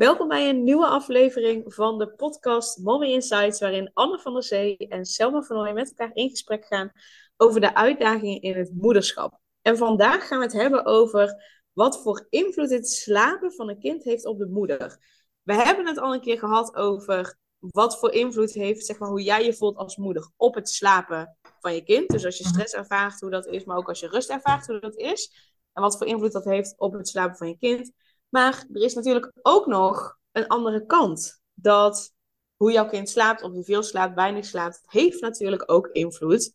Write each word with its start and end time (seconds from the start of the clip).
Welkom 0.00 0.28
bij 0.28 0.48
een 0.48 0.64
nieuwe 0.64 0.86
aflevering 0.86 1.74
van 1.74 1.98
de 1.98 2.08
podcast 2.08 2.78
Mommy 2.78 3.12
Insights, 3.12 3.60
waarin 3.60 3.90
Anne 3.94 4.18
van 4.18 4.32
der 4.32 4.42
Zee 4.42 4.76
en 4.76 5.04
Selma 5.04 5.42
van 5.42 5.56
Ooyen 5.56 5.74
met 5.74 5.88
elkaar 5.88 6.10
in 6.14 6.30
gesprek 6.30 6.64
gaan 6.64 6.92
over 7.36 7.60
de 7.60 7.74
uitdagingen 7.74 8.40
in 8.40 8.56
het 8.56 8.72
moederschap. 8.74 9.38
En 9.62 9.76
vandaag 9.76 10.26
gaan 10.26 10.38
we 10.38 10.44
het 10.44 10.52
hebben 10.52 10.84
over 10.84 11.44
wat 11.72 12.02
voor 12.02 12.26
invloed 12.28 12.70
het 12.70 12.88
slapen 12.88 13.52
van 13.52 13.68
een 13.68 13.78
kind 13.78 14.04
heeft 14.04 14.26
op 14.26 14.38
de 14.38 14.46
moeder. 14.46 14.98
We 15.42 15.54
hebben 15.54 15.86
het 15.86 15.98
al 15.98 16.14
een 16.14 16.20
keer 16.20 16.38
gehad 16.38 16.74
over 16.74 17.38
wat 17.58 17.98
voor 17.98 18.12
invloed 18.12 18.52
heeft, 18.52 18.86
zeg 18.86 18.98
maar, 18.98 19.08
hoe 19.08 19.22
jij 19.22 19.44
je 19.44 19.54
voelt 19.54 19.76
als 19.76 19.96
moeder 19.96 20.30
op 20.36 20.54
het 20.54 20.68
slapen 20.68 21.36
van 21.58 21.74
je 21.74 21.82
kind. 21.82 22.08
Dus 22.08 22.24
als 22.24 22.38
je 22.38 22.46
stress 22.46 22.74
ervaart, 22.74 23.20
hoe 23.20 23.30
dat 23.30 23.46
is, 23.46 23.64
maar 23.64 23.76
ook 23.76 23.88
als 23.88 24.00
je 24.00 24.08
rust 24.08 24.30
ervaart, 24.30 24.66
hoe 24.66 24.80
dat 24.80 24.96
is. 24.96 25.52
En 25.72 25.82
wat 25.82 25.98
voor 25.98 26.06
invloed 26.06 26.32
dat 26.32 26.44
heeft 26.44 26.74
op 26.78 26.92
het 26.92 27.08
slapen 27.08 27.36
van 27.36 27.48
je 27.48 27.58
kind. 27.58 27.92
Maar 28.30 28.64
er 28.72 28.82
is 28.82 28.94
natuurlijk 28.94 29.32
ook 29.42 29.66
nog 29.66 30.18
een 30.32 30.46
andere 30.46 30.86
kant. 30.86 31.40
Dat 31.54 32.12
hoe 32.56 32.72
jouw 32.72 32.88
kind 32.88 33.08
slaapt, 33.08 33.42
of 33.42 33.52
hij 33.52 33.62
veel 33.62 33.82
slaapt, 33.82 34.14
weinig 34.14 34.44
slaapt, 34.44 34.80
heeft 34.86 35.20
natuurlijk 35.20 35.62
ook 35.66 35.86
invloed 35.86 36.52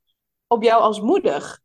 op 0.47 0.63
jou 0.63 0.81
als 0.81 1.01
moeder. 1.01 1.59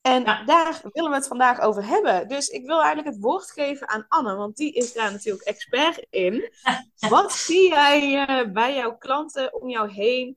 En 0.00 0.24
daar 0.24 0.80
willen 0.92 1.10
we 1.10 1.16
het 1.16 1.26
vandaag 1.26 1.60
over 1.60 1.86
hebben. 1.86 2.28
Dus 2.28 2.48
ik 2.48 2.66
wil 2.66 2.82
eigenlijk 2.82 3.14
het 3.14 3.22
woord 3.22 3.50
geven 3.50 3.88
aan 3.88 4.04
Anne, 4.08 4.34
want 4.34 4.56
die 4.56 4.72
is 4.72 4.92
daar 4.92 5.12
natuurlijk 5.12 5.44
expert 5.44 6.06
in. 6.10 6.52
Wat 7.08 7.32
zie 7.32 7.68
jij 7.68 8.28
uh, 8.28 8.52
bij 8.52 8.74
jouw 8.74 8.96
klanten 8.96 9.54
om 9.54 9.68
jou 9.68 9.90
heen? 9.90 10.36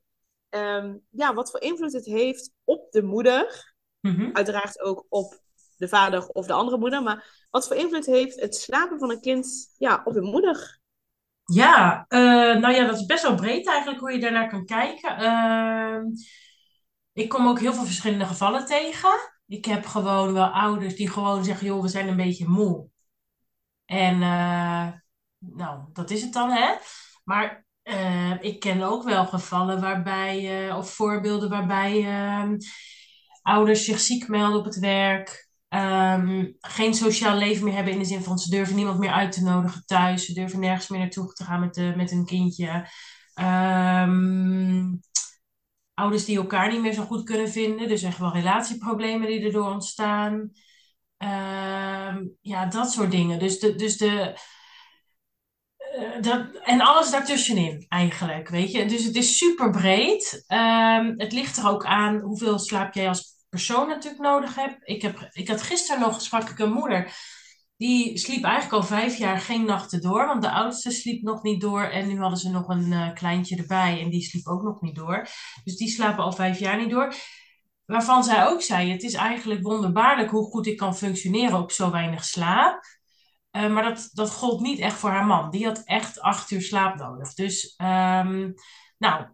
Um, 0.50 1.02
ja, 1.10 1.34
wat 1.34 1.50
voor 1.50 1.60
invloed 1.60 1.92
het 1.92 2.04
heeft 2.04 2.50
op 2.64 2.90
de 2.90 3.02
moeder. 3.02 3.74
Mm 4.00 4.30
Uiteraard 4.32 4.80
ook 4.80 5.06
op 5.08 5.40
de 5.82 5.88
vader 5.88 6.26
of 6.26 6.46
de 6.46 6.52
andere 6.52 6.78
moeder. 6.78 7.02
Maar 7.02 7.46
wat 7.50 7.66
voor 7.66 7.76
invloed 7.76 8.06
heeft 8.06 8.40
het 8.40 8.56
slapen 8.56 8.98
van 8.98 9.10
een 9.10 9.20
kind 9.20 9.74
ja, 9.78 10.00
op 10.04 10.12
de 10.12 10.20
moeder? 10.20 10.80
Ja, 11.44 12.04
uh, 12.08 12.60
nou 12.60 12.74
ja, 12.74 12.86
dat 12.86 12.96
is 12.96 13.06
best 13.06 13.22
wel 13.22 13.34
breed 13.34 13.66
eigenlijk 13.66 14.00
hoe 14.00 14.12
je 14.12 14.20
daarnaar 14.20 14.48
kan 14.48 14.64
kijken. 14.64 15.22
Uh, 15.22 15.98
ik 17.12 17.28
kom 17.28 17.48
ook 17.48 17.60
heel 17.60 17.72
veel 17.72 17.84
verschillende 17.84 18.24
gevallen 18.24 18.66
tegen. 18.66 19.10
Ik 19.46 19.64
heb 19.64 19.86
gewoon 19.86 20.32
wel 20.32 20.46
ouders 20.46 20.96
die 20.96 21.10
gewoon 21.10 21.44
zeggen, 21.44 21.66
joh, 21.66 21.82
we 21.82 21.88
zijn 21.88 22.08
een 22.08 22.16
beetje 22.16 22.48
moe. 22.48 22.88
En 23.84 24.14
uh, 24.14 24.88
nou, 25.38 25.80
dat 25.92 26.10
is 26.10 26.22
het 26.22 26.32
dan, 26.32 26.50
hè. 26.50 26.74
Maar 27.24 27.66
uh, 27.84 28.42
ik 28.42 28.60
ken 28.60 28.82
ook 28.82 29.02
wel 29.02 29.26
gevallen 29.26 29.80
waarbij, 29.80 30.72
of 30.72 30.94
voorbeelden 30.94 31.50
waarbij 31.50 32.04
ehm, 32.04 32.56
ouders 33.42 33.84
zich 33.84 34.00
ziek 34.00 34.28
melden 34.28 34.58
op 34.58 34.64
het 34.64 34.78
werk. 34.78 35.50
Um, 35.74 36.56
geen 36.60 36.94
sociaal 36.94 37.36
leven 37.36 37.64
meer 37.64 37.74
hebben 37.74 37.92
in 37.92 37.98
de 37.98 38.04
zin 38.04 38.22
van 38.22 38.38
ze 38.38 38.50
durven 38.50 38.76
niemand 38.76 38.98
meer 38.98 39.10
uit 39.10 39.32
te 39.32 39.42
nodigen 39.42 39.82
thuis. 39.86 40.24
Ze 40.24 40.32
durven 40.32 40.60
nergens 40.60 40.88
meer 40.88 41.00
naartoe 41.00 41.32
te 41.32 41.44
gaan 41.44 41.60
met, 41.60 41.74
de, 41.74 41.92
met 41.96 42.10
een 42.10 42.26
kindje. 42.26 42.88
Um, 43.40 45.00
ouders 45.94 46.24
die 46.24 46.36
elkaar 46.36 46.72
niet 46.72 46.80
meer 46.80 46.92
zo 46.92 47.02
goed 47.02 47.24
kunnen 47.24 47.50
vinden. 47.50 47.88
Dus 47.88 48.02
echt 48.02 48.18
wel 48.18 48.32
relatieproblemen 48.32 49.26
die 49.26 49.44
erdoor 49.44 49.70
ontstaan. 49.70 50.32
Um, 51.18 52.36
ja, 52.40 52.66
dat 52.66 52.90
soort 52.90 53.10
dingen. 53.10 53.38
Dus 53.38 53.58
de. 53.58 53.74
Dus 53.74 53.96
de 53.96 54.38
uh, 55.98 56.22
dat, 56.22 56.46
en 56.62 56.80
alles 56.80 57.10
daartussenin 57.10 57.86
eigenlijk, 57.88 58.48
weet 58.48 58.72
je. 58.72 58.86
Dus 58.86 59.04
het 59.04 59.16
is 59.16 59.36
super 59.38 59.70
breed. 59.70 60.44
Het 61.16 61.32
ligt 61.32 61.56
er 61.56 61.68
ook 61.68 61.84
aan 61.84 62.20
hoeveel 62.20 62.58
slaap 62.58 62.94
jij 62.94 63.08
als 63.08 63.31
persoon 63.52 63.88
natuurlijk 63.88 64.22
nodig 64.22 64.54
hebt. 64.54 64.88
Ik, 64.88 65.02
heb, 65.02 65.28
ik 65.30 65.48
had 65.48 65.62
gisteren 65.62 66.00
nog, 66.00 66.20
sprak 66.20 66.48
ik 66.48 66.58
een 66.58 66.72
moeder 66.72 67.12
die 67.82 68.18
sliep 68.18 68.44
eigenlijk 68.44 68.74
al 68.74 68.88
vijf 68.88 69.16
jaar 69.16 69.38
geen 69.38 69.64
nachten 69.64 70.00
door, 70.00 70.26
want 70.26 70.42
de 70.42 70.50
oudste 70.50 70.90
sliep 70.90 71.22
nog 71.22 71.42
niet 71.42 71.60
door 71.60 71.82
en 71.82 72.08
nu 72.08 72.20
hadden 72.20 72.38
ze 72.38 72.50
nog 72.50 72.68
een 72.68 72.92
uh, 72.92 73.12
kleintje 73.14 73.56
erbij 73.56 74.00
en 74.00 74.10
die 74.10 74.22
sliep 74.22 74.46
ook 74.46 74.62
nog 74.62 74.80
niet 74.80 74.94
door. 74.94 75.26
Dus 75.64 75.76
die 75.76 75.88
slapen 75.88 76.24
al 76.24 76.32
vijf 76.32 76.58
jaar 76.58 76.78
niet 76.78 76.90
door. 76.90 77.14
Waarvan 77.84 78.24
zij 78.24 78.46
ook 78.46 78.62
zei, 78.62 78.90
het 78.90 79.02
is 79.02 79.14
eigenlijk 79.14 79.62
wonderbaarlijk 79.62 80.30
hoe 80.30 80.50
goed 80.50 80.66
ik 80.66 80.76
kan 80.76 80.96
functioneren 80.96 81.58
op 81.58 81.72
zo 81.72 81.90
weinig 81.90 82.24
slaap. 82.24 82.84
Uh, 83.56 83.72
maar 83.72 83.82
dat, 83.82 84.10
dat 84.12 84.30
gold 84.30 84.60
niet 84.60 84.78
echt 84.78 84.96
voor 84.96 85.10
haar 85.10 85.26
man. 85.26 85.50
Die 85.50 85.66
had 85.66 85.82
echt 85.84 86.20
acht 86.20 86.50
uur 86.50 86.62
slaap 86.62 86.96
nodig. 86.96 87.34
Dus 87.34 87.74
um, 87.76 88.54
nou, 88.98 89.26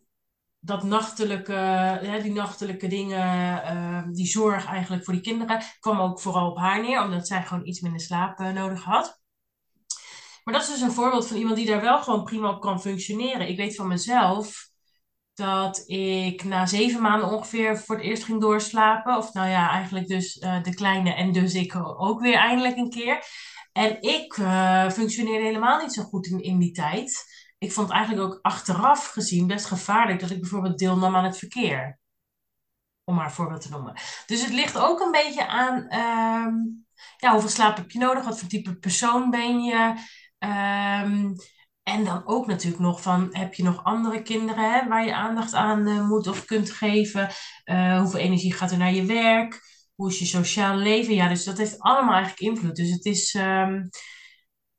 dat 0.60 0.82
nachtelijke, 0.82 2.18
die 2.22 2.32
nachtelijke 2.32 2.86
dingen, 2.86 3.26
uh, 3.76 4.02
die 4.12 4.26
zorg 4.26 4.66
eigenlijk 4.66 5.04
voor 5.04 5.14
die 5.14 5.22
kinderen, 5.22 5.62
kwam 5.80 6.00
ook 6.00 6.20
vooral 6.20 6.50
op 6.50 6.56
haar 6.58 6.80
neer, 6.80 7.02
omdat 7.02 7.26
zij 7.26 7.42
gewoon 7.42 7.66
iets 7.66 7.80
minder 7.80 8.00
slaap 8.00 8.40
uh, 8.40 8.50
nodig 8.50 8.84
had. 8.84 9.20
Maar 10.44 10.54
dat 10.54 10.62
is 10.62 10.72
dus 10.72 10.80
een 10.80 10.92
voorbeeld 10.92 11.26
van 11.26 11.36
iemand 11.36 11.56
die 11.56 11.66
daar 11.66 11.80
wel 11.80 12.02
gewoon 12.02 12.24
prima 12.24 12.50
op 12.50 12.60
kan 12.60 12.80
functioneren. 12.80 13.48
Ik 13.48 13.56
weet 13.56 13.76
van 13.76 13.88
mezelf 13.88 14.70
dat 15.34 15.82
ik 15.86 16.44
na 16.44 16.66
zeven 16.66 17.02
maanden 17.02 17.30
ongeveer 17.30 17.78
voor 17.78 17.96
het 17.96 18.04
eerst 18.04 18.24
ging 18.24 18.40
doorslapen. 18.40 19.16
Of 19.16 19.32
nou 19.32 19.48
ja, 19.48 19.70
eigenlijk 19.70 20.06
dus 20.06 20.36
uh, 20.36 20.62
de 20.62 20.74
kleine 20.74 21.14
en 21.14 21.32
dus 21.32 21.54
ik 21.54 21.76
ook 21.76 22.20
weer 22.20 22.34
eindelijk 22.34 22.76
een 22.76 22.90
keer. 22.90 23.24
En 23.72 24.02
ik 24.02 24.34
functioneerde 24.92 25.44
helemaal 25.44 25.80
niet 25.80 25.92
zo 25.92 26.02
goed 26.02 26.26
in, 26.26 26.42
in 26.42 26.58
die 26.58 26.72
tijd 26.72 27.24
ik 27.58 27.72
vond 27.72 27.90
eigenlijk 27.90 28.26
ook 28.26 28.38
achteraf 28.42 29.06
gezien 29.06 29.46
best 29.46 29.66
gevaarlijk 29.66 30.20
dat 30.20 30.30
ik 30.30 30.40
bijvoorbeeld 30.40 30.78
deelnam 30.78 31.16
aan 31.16 31.24
het 31.24 31.38
verkeer. 31.38 31.98
Om 33.04 33.14
maar 33.14 33.24
een 33.24 33.30
voorbeeld 33.30 33.60
te 33.60 33.70
noemen. 33.70 33.94
Dus 34.26 34.42
het 34.42 34.52
ligt 34.52 34.78
ook 34.78 35.00
een 35.00 35.10
beetje 35.10 35.46
aan 35.46 35.76
um, 35.76 36.86
ja, 37.16 37.32
hoeveel 37.32 37.50
slaap 37.50 37.76
heb 37.76 37.90
je 37.90 37.98
nodig, 37.98 38.24
wat 38.24 38.38
voor 38.38 38.48
type 38.48 38.78
persoon 38.78 39.30
ben 39.30 39.62
je. 39.62 39.94
Um, 40.38 41.34
en 41.82 42.04
dan 42.04 42.26
ook 42.26 42.46
natuurlijk 42.46 42.82
nog 42.82 43.02
van, 43.02 43.28
heb 43.32 43.54
je 43.54 43.62
nog 43.62 43.84
andere 43.84 44.22
kinderen 44.22 44.72
hè, 44.72 44.88
waar 44.88 45.04
je 45.04 45.14
aandacht 45.14 45.54
aan 45.54 45.88
uh, 45.88 46.08
moet 46.08 46.26
of 46.26 46.44
kunt 46.44 46.70
geven? 46.70 47.28
Uh, 47.64 48.00
hoeveel 48.00 48.20
energie 48.20 48.52
gaat 48.52 48.70
er 48.70 48.78
naar 48.78 48.92
je 48.92 49.04
werk? 49.04 49.60
Hoe 49.94 50.10
is 50.10 50.18
je 50.18 50.24
sociaal 50.24 50.76
leven? 50.76 51.14
Ja, 51.14 51.28
dus 51.28 51.44
dat 51.44 51.58
heeft 51.58 51.78
allemaal 51.78 52.14
eigenlijk 52.14 52.40
invloed. 52.40 52.76
Dus 52.76 52.90
het 52.90 53.04
is 53.04 53.34
um, 53.34 53.88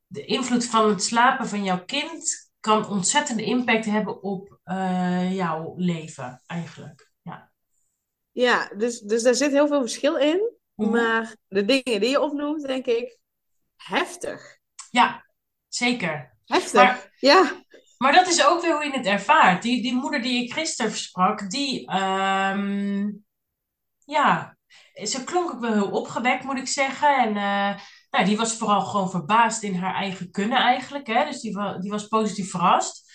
de 0.08 0.26
invloed 0.26 0.66
van 0.66 0.90
het 0.90 1.04
slapen 1.04 1.48
van 1.48 1.64
jouw 1.64 1.86
kind 1.86 2.49
kan 2.60 2.88
ontzettende 2.88 3.44
impact 3.44 3.86
hebben 3.86 4.24
op 4.24 4.60
uh, 4.66 5.36
jouw 5.36 5.74
leven, 5.78 6.44
eigenlijk. 6.46 7.12
Ja, 7.22 7.52
ja 8.32 8.72
dus, 8.78 9.00
dus 9.00 9.24
daar 9.24 9.36
zit 9.36 9.52
heel 9.52 9.68
veel 9.68 9.82
verschil 9.82 10.16
in. 10.16 10.58
Mm-hmm. 10.76 10.94
Maar 10.94 11.36
de 11.48 11.66
dingen 11.66 12.02
die 12.02 12.10
je 12.10 12.22
opnoemt, 12.22 12.68
denk 12.68 12.86
ik, 12.86 13.18
heftig. 13.76 14.58
Ja, 14.90 15.26
zeker. 15.68 16.38
Heftig, 16.46 16.74
maar, 16.74 17.16
ja. 17.20 17.64
Maar 17.98 18.14
dat 18.14 18.28
is 18.28 18.46
ook 18.46 18.62
weer 18.62 18.74
hoe 18.74 18.86
je 18.86 18.92
het 18.92 19.06
ervaart. 19.06 19.62
Die, 19.62 19.82
die 19.82 19.94
moeder 19.94 20.22
die 20.22 20.44
ik 20.44 20.54
gisteren 20.54 20.92
sprak, 20.92 21.50
die, 21.50 21.96
um, 21.96 23.26
ja, 24.06 24.58
ze 25.04 25.24
klonk 25.24 25.52
ook 25.54 25.60
wel 25.60 25.74
heel 25.74 25.92
opgewekt, 25.92 26.44
moet 26.44 26.58
ik 26.58 26.68
zeggen. 26.68 27.18
En 27.18 27.36
uh, 27.36 27.82
nou, 28.10 28.26
die 28.26 28.38
was 28.38 28.58
vooral 28.58 28.82
gewoon 28.82 29.10
verbaasd 29.10 29.64
in 29.64 29.76
haar 29.76 29.96
eigen 29.96 30.32
kunnen 30.32 30.58
eigenlijk. 30.58 31.08
Hè? 31.08 31.26
Dus 31.26 31.42
die, 31.42 31.80
die 31.80 31.92
was 31.92 32.08
positief 32.08 32.50
verrast. 32.50 33.08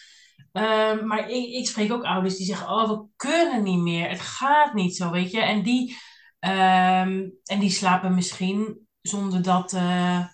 Um, 0.53 1.07
maar 1.07 1.29
ik, 1.31 1.53
ik, 1.53 1.67
spreek 1.67 1.93
ook 1.93 2.05
ouders 2.05 2.37
die 2.37 2.47
zeggen, 2.47 2.69
oh, 2.69 2.89
we 2.89 3.07
kunnen 3.17 3.63
niet 3.63 3.81
meer. 3.81 4.09
Het 4.09 4.21
gaat 4.21 4.75
niet 4.75 4.97
zo, 4.97 5.11
weet 5.11 5.31
je. 5.31 5.41
En 5.41 5.63
die, 5.63 5.97
um, 6.41 7.33
en 7.45 7.59
die 7.59 7.71
slapen 7.71 8.15
misschien 8.15 8.87
zonder 9.01 9.43
dat, 9.43 9.73
uh, 9.73 10.27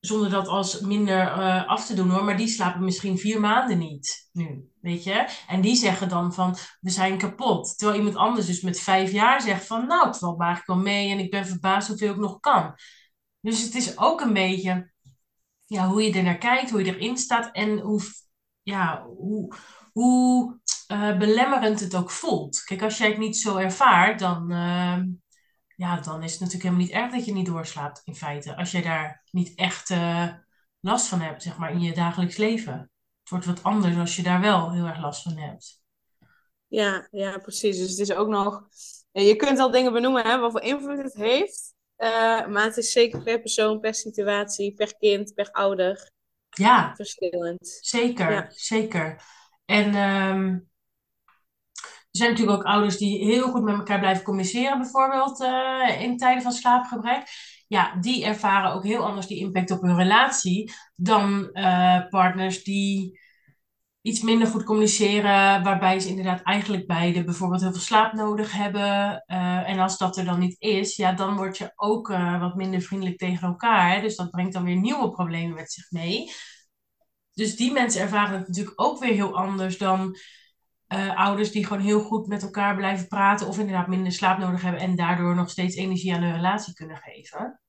zonder 0.00 0.30
dat 0.30 0.48
als 0.48 0.80
minder 0.80 1.38
uh, 1.38 1.68
af 1.68 1.86
te 1.86 1.94
doen 1.94 2.10
hoor. 2.10 2.24
Maar 2.24 2.36
die 2.36 2.48
slapen 2.48 2.84
misschien 2.84 3.18
vier 3.18 3.40
maanden 3.40 3.78
niet 3.78 4.28
nu, 4.32 4.70
weet 4.80 5.04
je. 5.04 5.28
En 5.46 5.60
die 5.60 5.76
zeggen 5.76 6.08
dan 6.08 6.34
van, 6.34 6.56
we 6.80 6.90
zijn 6.90 7.18
kapot. 7.18 7.78
Terwijl 7.78 7.98
iemand 7.98 8.16
anders 8.16 8.46
dus 8.46 8.60
met 8.60 8.80
vijf 8.80 9.12
jaar 9.12 9.40
zegt 9.40 9.66
van, 9.66 9.86
nou, 9.86 10.06
het 10.06 10.18
valt 10.18 10.40
eigenlijk 10.40 10.70
wel 10.70 10.92
mee. 10.92 11.10
En 11.10 11.18
ik 11.18 11.30
ben 11.30 11.46
verbaasd 11.46 11.88
hoeveel 11.88 12.12
ik 12.12 12.20
nog 12.20 12.40
kan. 12.40 12.74
Dus 13.40 13.62
het 13.62 13.74
is 13.74 13.98
ook 13.98 14.20
een 14.20 14.32
beetje 14.32 14.90
ja, 15.64 15.88
hoe 15.88 16.02
je 16.02 16.12
er 16.12 16.22
naar 16.22 16.38
kijkt, 16.38 16.70
hoe 16.70 16.84
je 16.84 16.96
erin 16.96 17.16
staat 17.16 17.52
en 17.52 17.78
hoe, 17.78 18.00
ja, 18.62 19.02
hoe, 19.02 19.54
hoe 19.92 20.60
uh, 20.92 21.18
belemmerend 21.18 21.80
het 21.80 21.94
ook 21.94 22.10
voelt. 22.10 22.62
Kijk, 22.62 22.82
als 22.82 22.98
jij 22.98 23.08
het 23.08 23.18
niet 23.18 23.36
zo 23.36 23.56
ervaart, 23.56 24.18
dan, 24.18 24.52
uh, 24.52 24.98
ja, 25.76 26.00
dan 26.00 26.22
is 26.22 26.32
het 26.32 26.40
natuurlijk 26.40 26.62
helemaal 26.62 26.84
niet 26.84 26.94
erg 26.94 27.12
dat 27.12 27.24
je 27.24 27.32
niet 27.32 27.46
doorslaapt, 27.46 28.02
in 28.04 28.14
feite. 28.14 28.56
Als 28.56 28.70
jij 28.70 28.82
daar 28.82 29.22
niet 29.30 29.54
echt 29.54 29.90
uh, 29.90 30.32
last 30.80 31.06
van 31.06 31.20
hebt, 31.20 31.42
zeg 31.42 31.58
maar, 31.58 31.72
in 31.72 31.80
je 31.80 31.92
dagelijks 31.92 32.36
leven. 32.36 32.90
Het 33.20 33.30
wordt 33.30 33.46
wat 33.46 33.62
anders 33.62 33.96
als 33.96 34.16
je 34.16 34.22
daar 34.22 34.40
wel 34.40 34.72
heel 34.72 34.86
erg 34.86 35.00
last 35.00 35.22
van 35.22 35.36
hebt. 35.36 35.82
Ja, 36.66 37.08
ja, 37.10 37.38
precies. 37.38 37.78
Dus 37.78 37.90
het 37.90 37.98
is 37.98 38.12
ook 38.12 38.28
nog... 38.28 38.68
Je 39.10 39.36
kunt 39.36 39.58
al 39.58 39.70
dingen 39.70 39.92
benoemen, 39.92 40.26
hè, 40.26 40.38
wat 40.38 40.50
voor 40.50 40.60
invloed 40.60 41.02
het 41.02 41.14
heeft. 41.14 41.76
Uh, 41.98 42.46
maar 42.46 42.64
het 42.64 42.76
is 42.76 42.92
zeker 42.92 43.22
per 43.22 43.40
persoon, 43.40 43.80
per 43.80 43.94
situatie, 43.94 44.74
per 44.74 44.96
kind, 44.98 45.34
per 45.34 45.50
ouder. 45.50 46.10
Ja. 46.48 46.94
Verschillend. 46.94 47.78
Zeker, 47.80 48.32
ja. 48.32 48.46
zeker. 48.50 49.22
En 49.64 49.94
um, 49.94 50.68
er 52.10 52.24
zijn 52.24 52.30
natuurlijk 52.30 52.58
ook 52.58 52.66
ouders 52.66 52.96
die 52.96 53.24
heel 53.24 53.50
goed 53.50 53.62
met 53.62 53.74
elkaar 53.74 53.98
blijven 53.98 54.24
communiceren, 54.24 54.78
bijvoorbeeld 54.78 55.40
uh, 55.40 56.00
in 56.00 56.16
tijden 56.16 56.42
van 56.42 56.52
slaapgebrek. 56.52 57.22
ja, 57.66 57.96
die 58.00 58.24
ervaren 58.24 58.72
ook 58.72 58.84
heel 58.84 59.06
anders 59.06 59.26
die 59.26 59.38
impact 59.38 59.70
op 59.70 59.82
hun 59.82 59.96
relatie 59.96 60.72
dan 60.94 61.50
uh, 61.52 62.08
partners 62.08 62.64
die 62.64 63.20
iets 64.08 64.20
minder 64.20 64.48
goed 64.48 64.64
communiceren, 64.64 65.62
waarbij 65.62 66.00
ze 66.00 66.08
inderdaad 66.08 66.42
eigenlijk 66.42 66.86
beide 66.86 67.24
bijvoorbeeld 67.24 67.60
heel 67.60 67.72
veel 67.72 67.80
slaap 67.80 68.12
nodig 68.12 68.52
hebben. 68.52 69.24
Uh, 69.26 69.68
en 69.68 69.78
als 69.78 69.98
dat 69.98 70.16
er 70.16 70.24
dan 70.24 70.38
niet 70.38 70.56
is, 70.58 70.96
ja, 70.96 71.12
dan 71.12 71.36
word 71.36 71.58
je 71.58 71.72
ook 71.76 72.10
uh, 72.10 72.40
wat 72.40 72.54
minder 72.54 72.80
vriendelijk 72.80 73.18
tegen 73.18 73.48
elkaar. 73.48 74.00
Dus 74.00 74.16
dat 74.16 74.30
brengt 74.30 74.52
dan 74.52 74.64
weer 74.64 74.76
nieuwe 74.76 75.10
problemen 75.10 75.54
met 75.54 75.72
zich 75.72 75.90
mee. 75.90 76.32
Dus 77.32 77.56
die 77.56 77.72
mensen 77.72 78.00
ervaren 78.00 78.38
het 78.38 78.48
natuurlijk 78.48 78.80
ook 78.80 78.98
weer 78.98 79.12
heel 79.12 79.36
anders 79.36 79.78
dan 79.78 80.16
uh, 80.88 81.16
ouders 81.16 81.50
die 81.50 81.66
gewoon 81.66 81.82
heel 81.82 82.00
goed 82.00 82.26
met 82.26 82.42
elkaar 82.42 82.76
blijven 82.76 83.08
praten 83.08 83.46
of 83.46 83.58
inderdaad 83.58 83.86
minder 83.86 84.12
slaap 84.12 84.38
nodig 84.38 84.62
hebben 84.62 84.80
en 84.80 84.96
daardoor 84.96 85.34
nog 85.34 85.50
steeds 85.50 85.76
energie 85.76 86.14
aan 86.14 86.22
hun 86.22 86.34
relatie 86.34 86.74
kunnen 86.74 86.96
geven. 86.96 87.60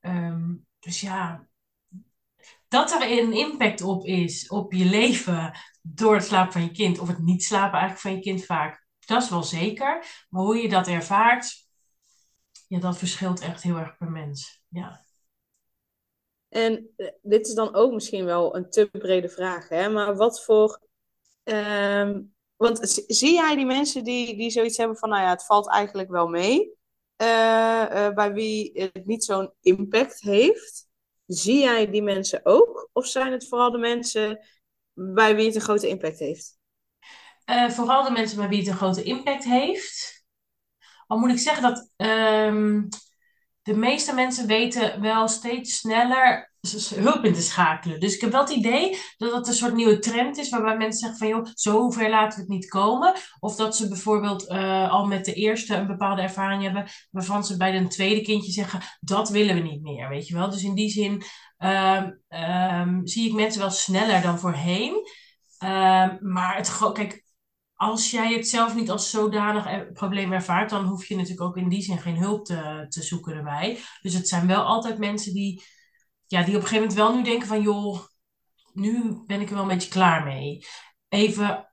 Um, 0.00 0.66
dus 0.78 1.00
ja, 1.00 1.46
dat 2.72 2.90
er 2.90 3.18
een 3.18 3.32
impact 3.32 3.82
op 3.82 4.06
is 4.06 4.48
op 4.48 4.72
je 4.72 4.84
leven 4.84 5.58
door 5.82 6.14
het 6.14 6.24
slapen 6.24 6.52
van 6.52 6.62
je 6.62 6.70
kind 6.70 6.98
of 6.98 7.08
het 7.08 7.22
niet 7.22 7.44
slapen 7.44 7.78
eigenlijk 7.78 8.00
van 8.00 8.14
je 8.14 8.20
kind 8.20 8.44
vaak, 8.44 8.86
dat 9.06 9.22
is 9.22 9.30
wel 9.30 9.42
zeker. 9.42 10.06
Maar 10.28 10.42
hoe 10.42 10.56
je 10.56 10.68
dat 10.68 10.86
ervaart, 10.86 11.66
ja, 12.68 12.78
dat 12.78 12.98
verschilt 12.98 13.40
echt 13.40 13.62
heel 13.62 13.76
erg 13.76 13.96
per 13.96 14.10
mens. 14.10 14.64
Ja. 14.68 15.04
En 16.48 16.90
eh, 16.96 17.08
dit 17.22 17.46
is 17.46 17.54
dan 17.54 17.74
ook 17.74 17.92
misschien 17.92 18.24
wel 18.24 18.56
een 18.56 18.70
te 18.70 18.88
brede 18.92 19.28
vraag, 19.28 19.68
hè? 19.68 19.88
maar 19.88 20.16
wat 20.16 20.44
voor 20.44 20.80
Um, 21.44 22.34
want 22.56 23.04
zie 23.06 23.32
jij 23.32 23.56
die 23.56 23.66
mensen 23.66 24.04
die, 24.04 24.36
die 24.36 24.50
zoiets 24.50 24.76
hebben 24.76 24.96
van, 24.96 25.08
nou 25.08 25.22
ja, 25.22 25.30
het 25.30 25.44
valt 25.44 25.68
eigenlijk 25.68 26.10
wel 26.10 26.26
mee, 26.26 26.58
uh, 27.16 28.14
bij 28.14 28.32
wie 28.32 28.70
het 28.74 29.06
niet 29.06 29.24
zo'n 29.24 29.52
impact 29.60 30.20
heeft? 30.20 30.90
Zie 31.34 31.60
jij 31.60 31.90
die 31.90 32.02
mensen 32.02 32.40
ook? 32.42 32.88
Of 32.92 33.06
zijn 33.06 33.32
het 33.32 33.48
vooral 33.48 33.70
de 33.70 33.78
mensen 33.78 34.46
bij 34.92 35.36
wie 35.36 35.46
het 35.46 35.54
een 35.54 35.60
grote 35.60 35.88
impact 35.88 36.18
heeft? 36.18 36.58
Uh, 37.46 37.70
vooral 37.70 38.04
de 38.04 38.10
mensen 38.10 38.36
bij 38.36 38.48
wie 38.48 38.58
het 38.58 38.68
een 38.68 38.76
grote 38.76 39.02
impact 39.02 39.44
heeft. 39.44 40.24
Al 41.06 41.18
moet 41.18 41.30
ik 41.30 41.38
zeggen 41.38 41.62
dat 41.62 41.90
um, 41.96 42.88
de 43.62 43.74
meeste 43.74 44.14
mensen 44.14 44.46
weten 44.46 45.00
wel 45.00 45.28
steeds 45.28 45.76
sneller 45.76 46.51
hulp 46.70 47.24
in 47.24 47.34
te 47.34 47.42
schakelen. 47.42 48.00
Dus 48.00 48.14
ik 48.14 48.20
heb 48.20 48.32
wel 48.32 48.40
het 48.40 48.50
idee 48.50 48.98
dat 49.16 49.30
dat 49.30 49.48
een 49.48 49.54
soort 49.54 49.74
nieuwe 49.74 49.98
trend 49.98 50.38
is, 50.38 50.48
waarbij 50.48 50.76
mensen 50.76 51.00
zeggen 51.00 51.18
van 51.18 51.28
joh, 51.28 51.46
zo 51.54 51.90
ver 51.90 52.10
laten 52.10 52.38
we 52.38 52.44
het 52.44 52.52
niet 52.52 52.68
komen. 52.68 53.14
Of 53.38 53.56
dat 53.56 53.76
ze 53.76 53.88
bijvoorbeeld 53.88 54.50
uh, 54.50 54.90
al 54.90 55.06
met 55.06 55.24
de 55.24 55.34
eerste 55.34 55.74
een 55.74 55.86
bepaalde 55.86 56.22
ervaring 56.22 56.62
hebben, 56.62 56.86
waarvan 57.10 57.44
ze 57.44 57.56
bij 57.56 57.76
een 57.76 57.88
tweede 57.88 58.22
kindje 58.22 58.52
zeggen, 58.52 58.80
dat 59.00 59.28
willen 59.28 59.54
we 59.54 59.60
niet 59.60 59.82
meer, 59.82 60.08
weet 60.08 60.26
je 60.26 60.34
wel. 60.34 60.50
Dus 60.50 60.62
in 60.62 60.74
die 60.74 60.90
zin 60.90 61.22
uh, 61.58 62.02
um, 62.80 63.06
zie 63.06 63.28
ik 63.28 63.34
mensen 63.34 63.60
wel 63.60 63.70
sneller 63.70 64.22
dan 64.22 64.38
voorheen. 64.38 64.92
Uh, 65.64 66.08
maar 66.20 66.56
het, 66.56 66.92
kijk, 66.92 67.24
als 67.74 68.10
jij 68.10 68.32
het 68.32 68.48
zelf 68.48 68.74
niet 68.74 68.90
als 68.90 69.10
zodanig 69.10 69.92
probleem 69.92 70.32
ervaart, 70.32 70.70
dan 70.70 70.84
hoef 70.84 71.04
je 71.04 71.14
natuurlijk 71.14 71.42
ook 71.42 71.56
in 71.56 71.68
die 71.68 71.82
zin 71.82 71.98
geen 71.98 72.16
hulp 72.16 72.44
te, 72.44 72.86
te 72.88 73.02
zoeken 73.02 73.36
erbij. 73.36 73.78
Dus 74.02 74.14
het 74.14 74.28
zijn 74.28 74.46
wel 74.46 74.62
altijd 74.62 74.98
mensen 74.98 75.32
die 75.32 75.62
ja, 76.32 76.42
die 76.42 76.56
op 76.56 76.62
een 76.62 76.68
gegeven 76.68 76.88
moment 76.88 76.94
wel 76.94 77.14
nu 77.14 77.22
denken 77.22 77.48
van, 77.48 77.62
joh, 77.62 78.00
nu 78.72 79.22
ben 79.26 79.40
ik 79.40 79.48
er 79.48 79.54
wel 79.54 79.62
een 79.62 79.68
beetje 79.68 79.90
klaar 79.90 80.24
mee. 80.24 80.66
Even, 81.08 81.72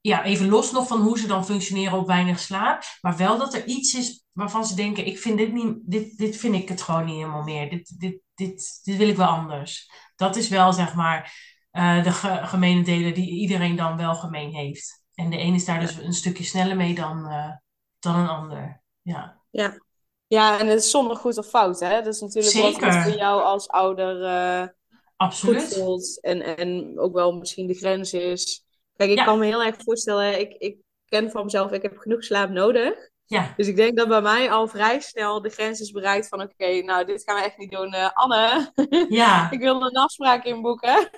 ja, 0.00 0.24
even 0.24 0.48
los 0.48 0.72
nog 0.72 0.86
van 0.86 1.00
hoe 1.00 1.18
ze 1.18 1.26
dan 1.26 1.44
functioneren 1.44 1.98
op 1.98 2.06
weinig 2.06 2.38
slaap. 2.38 2.82
Maar 3.00 3.16
wel 3.16 3.38
dat 3.38 3.54
er 3.54 3.64
iets 3.66 3.94
is 3.94 4.24
waarvan 4.32 4.66
ze 4.66 4.74
denken, 4.74 5.06
ik 5.06 5.18
vind 5.18 5.38
dit 5.38 5.52
niet, 5.52 5.76
dit, 5.82 6.18
dit 6.18 6.36
vind 6.36 6.54
ik 6.54 6.68
het 6.68 6.82
gewoon 6.82 7.04
niet 7.04 7.14
helemaal 7.14 7.42
meer. 7.42 7.70
Dit, 7.70 8.00
dit, 8.00 8.20
dit, 8.34 8.80
dit 8.82 8.96
wil 8.96 9.08
ik 9.08 9.16
wel 9.16 9.26
anders. 9.26 9.90
Dat 10.16 10.36
is 10.36 10.48
wel, 10.48 10.72
zeg 10.72 10.94
maar, 10.94 11.34
uh, 11.72 12.04
de 12.04 12.12
ge 12.12 12.40
gemene 12.42 12.82
delen 12.82 13.14
die 13.14 13.30
iedereen 13.30 13.76
dan 13.76 13.96
wel 13.96 14.14
gemeen 14.14 14.54
heeft. 14.54 15.04
En 15.14 15.30
de 15.30 15.36
ene 15.36 15.56
is 15.56 15.64
daar 15.64 15.80
dus 15.80 15.96
een 15.96 16.12
stukje 16.12 16.44
sneller 16.44 16.76
mee 16.76 16.94
dan, 16.94 17.18
uh, 17.18 17.52
dan 17.98 18.16
een 18.16 18.28
ander. 18.28 18.82
Ja. 19.02 19.42
ja, 19.50 19.85
ja, 20.26 20.58
en 20.58 20.66
het 20.66 20.78
is 20.78 20.90
zonder 20.90 21.16
goed 21.16 21.38
of 21.38 21.46
fout, 21.46 21.80
hè? 21.80 22.02
Dat 22.02 22.14
is 22.14 22.20
natuurlijk 22.20 22.54
Zeker. 22.54 22.86
wat 22.86 23.02
voor 23.02 23.16
jou 23.16 23.42
als 23.42 23.68
ouder 23.68 24.20
uh, 24.20 24.68
Absoluut. 25.16 25.62
goed 25.62 25.74
voelt. 25.74 26.20
En, 26.20 26.56
en 26.56 26.98
ook 26.98 27.14
wel 27.14 27.32
misschien 27.32 27.66
de 27.66 27.74
grens 27.74 28.12
is. 28.12 28.64
Kijk, 28.96 29.10
ik 29.10 29.24
kan 29.24 29.38
me 29.38 29.44
heel 29.44 29.62
erg 29.62 29.76
voorstellen, 29.78 30.40
ik, 30.40 30.52
ik 30.52 30.76
ken 31.04 31.30
van 31.30 31.44
mezelf, 31.44 31.72
ik 31.72 31.82
heb 31.82 31.98
genoeg 31.98 32.24
slaap 32.24 32.50
nodig. 32.50 33.10
Ja. 33.26 33.54
Dus 33.56 33.66
ik 33.66 33.76
denk 33.76 33.96
dat 33.96 34.08
bij 34.08 34.20
mij 34.20 34.50
al 34.50 34.68
vrij 34.68 35.00
snel 35.00 35.42
de 35.42 35.48
grens 35.48 35.80
is 35.80 35.90
bereikt 35.90 36.28
van... 36.28 36.42
Oké, 36.42 36.82
nou, 36.82 37.04
dit 37.04 37.22
gaan 37.22 37.36
we 37.36 37.42
echt 37.42 37.56
niet 37.56 37.70
doen. 37.70 37.94
Uh, 37.94 38.10
Anne, 38.12 38.72
ja. 39.08 39.50
ik 39.50 39.60
wil 39.60 39.82
een 39.82 39.96
afspraak 39.96 40.44
inboeken. 40.44 41.10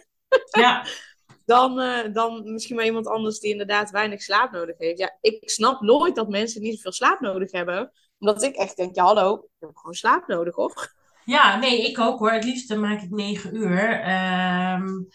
ja. 0.50 0.84
Dan, 1.44 1.80
uh, 1.80 2.12
dan 2.12 2.52
misschien 2.52 2.76
maar 2.76 2.84
iemand 2.84 3.06
anders 3.06 3.38
die 3.38 3.50
inderdaad 3.50 3.90
weinig 3.90 4.22
slaap 4.22 4.52
nodig 4.52 4.78
heeft. 4.78 4.98
Ja, 4.98 5.18
ik 5.20 5.50
snap 5.50 5.80
nooit 5.80 6.14
dat 6.16 6.28
mensen 6.28 6.62
niet 6.62 6.74
zoveel 6.74 6.92
slaap 6.92 7.20
nodig 7.20 7.52
hebben 7.52 7.92
omdat 8.18 8.42
ik 8.42 8.54
echt 8.54 8.76
denk, 8.76 8.94
ja 8.94 9.04
hallo, 9.04 9.34
ik 9.34 9.50
heb 9.58 9.76
gewoon 9.76 9.94
slaap 9.94 10.26
nodig 10.26 10.54
hoor. 10.54 10.96
Ja, 11.24 11.56
nee, 11.56 11.88
ik 11.90 11.98
ook 11.98 12.18
hoor. 12.18 12.32
Het 12.32 12.44
liefst 12.44 12.76
maak 12.76 13.02
ik 13.02 13.10
negen 13.10 13.56
uur. 13.56 14.08
Um, 14.72 15.08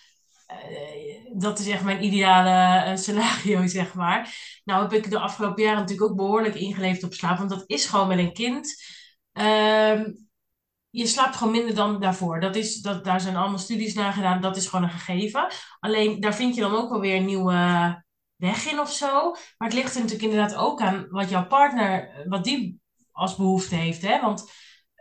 dat 1.34 1.60
is 1.60 1.68
echt 1.68 1.84
mijn 1.84 2.04
ideale 2.04 2.90
uh, 2.92 2.98
scenario, 2.98 3.68
zeg 3.78 3.94
maar. 3.94 4.36
Nou 4.64 4.82
heb 4.82 4.94
ik 4.94 5.10
de 5.10 5.20
afgelopen 5.20 5.64
jaren 5.64 5.80
natuurlijk 5.80 6.10
ook 6.10 6.18
behoorlijk 6.18 6.56
ingeleefd 6.56 7.04
op 7.04 7.14
slaap. 7.14 7.38
Want 7.38 7.50
dat 7.50 7.64
is 7.66 7.86
gewoon 7.86 8.08
met 8.08 8.18
een 8.18 8.34
kind. 8.34 8.84
Um, 9.32 10.28
je 10.90 11.08
slaapt 11.08 11.36
gewoon 11.36 11.54
minder 11.54 11.76
dan 11.76 12.00
daarvoor. 12.00 12.40
Dat 12.40 12.56
is, 12.56 12.82
dat, 12.82 13.04
daar 13.04 13.22
zijn 13.22 13.36
allemaal 13.36 13.58
studies 13.58 13.94
naar 13.94 14.14
gedaan. 14.14 14.42
Dat 14.42 14.58
is 14.58 14.68
gewoon 14.68 14.86
een 14.86 14.92
gegeven. 14.92 15.48
Alleen 15.80 16.20
daar 16.20 16.36
vind 16.36 16.56
je 16.56 16.62
dan 16.62 16.76
ook 16.76 16.90
wel 16.90 17.00
weer 17.00 17.16
een 17.16 17.26
nieuwe 17.26 18.04
weg 18.36 18.72
in 18.72 18.80
of 18.80 18.92
zo. 18.92 19.32
Maar 19.32 19.68
het 19.68 19.74
ligt 19.74 19.96
er 19.96 20.02
natuurlijk 20.02 20.32
inderdaad 20.32 20.56
ook 20.56 20.82
aan 20.82 21.08
wat 21.10 21.30
jouw 21.30 21.48
partner, 21.48 22.24
wat 22.28 22.44
die 22.44 22.82
als 23.14 23.36
behoefte 23.36 23.76
heeft. 23.76 24.02
Hè? 24.02 24.22
Want 24.22 24.52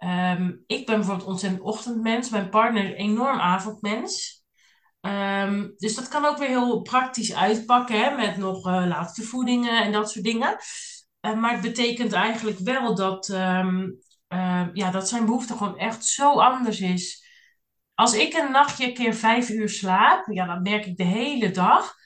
um, 0.04 0.64
ik 0.66 0.86
ben 0.86 0.96
bijvoorbeeld 0.96 1.28
ontzettend 1.28 1.62
ochtendmens. 1.62 2.30
Mijn 2.30 2.48
partner 2.48 2.84
is 2.84 2.96
enorm 2.96 3.38
avondmens. 3.40 4.44
Um, 5.00 5.74
dus 5.76 5.94
dat 5.94 6.08
kan 6.08 6.24
ook 6.24 6.38
weer 6.38 6.48
heel 6.48 6.82
praktisch 6.82 7.34
uitpakken. 7.34 8.00
Hè? 8.00 8.16
Met 8.16 8.36
nog 8.36 8.66
uh, 8.66 8.86
laatste 8.86 9.22
voedingen 9.22 9.82
en 9.82 9.92
dat 9.92 10.10
soort 10.10 10.24
dingen. 10.24 10.56
Uh, 11.26 11.34
maar 11.34 11.52
het 11.52 11.60
betekent 11.60 12.12
eigenlijk 12.12 12.58
wel 12.58 12.94
dat, 12.94 13.28
um, 13.28 13.98
uh, 14.28 14.66
ja, 14.72 14.90
dat 14.90 15.08
zijn 15.08 15.24
behoefte 15.24 15.56
gewoon 15.56 15.78
echt 15.78 16.04
zo 16.04 16.32
anders 16.32 16.80
is. 16.80 17.30
Als 17.94 18.14
ik 18.14 18.34
een 18.34 18.50
nachtje 18.50 18.92
keer 18.92 19.14
vijf 19.14 19.48
uur 19.48 19.68
slaap, 19.68 20.26
ja, 20.30 20.46
dan 20.46 20.62
merk 20.62 20.86
ik 20.86 20.96
de 20.96 21.04
hele 21.04 21.50
dag 21.50 22.00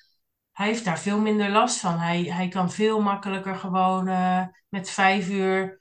hij 0.53 0.67
heeft 0.67 0.85
daar 0.85 0.99
veel 0.99 1.19
minder 1.19 1.51
last 1.51 1.79
van. 1.79 1.99
Hij, 1.99 2.23
hij 2.23 2.49
kan 2.49 2.71
veel 2.71 3.01
makkelijker 3.01 3.55
gewoon 3.55 4.05
met 4.69 4.91
vijf 4.91 5.29
uur 5.29 5.81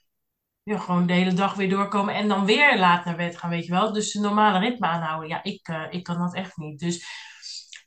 ja, 0.66 0.78
gewoon 0.78 1.08
de 1.08 1.14
hele 1.14 1.34
dag 1.34 1.54
weer 1.54 1.70
doorkomen 1.70 2.14
en 2.14 2.28
dan 2.28 2.46
weer 2.46 2.78
laat 2.80 3.06
naar 3.06 3.16
bed 3.16 3.38
gaan, 3.38 3.50
weet 3.50 3.66
je 3.66 3.72
wel. 3.72 3.94
Dus 3.94 4.12
de 4.12 4.20
normale 4.20 4.60
ritme 4.60 4.88
aanhouden. 4.88 5.30
Ja, 5.30 5.44
ik, 5.44 5.68
uh, 5.68 5.86
ik 5.90 6.04
kan 6.04 6.18
dat 6.18 6.34
echt 6.34 6.58
niet. 6.58 6.80
Dus 6.80 7.06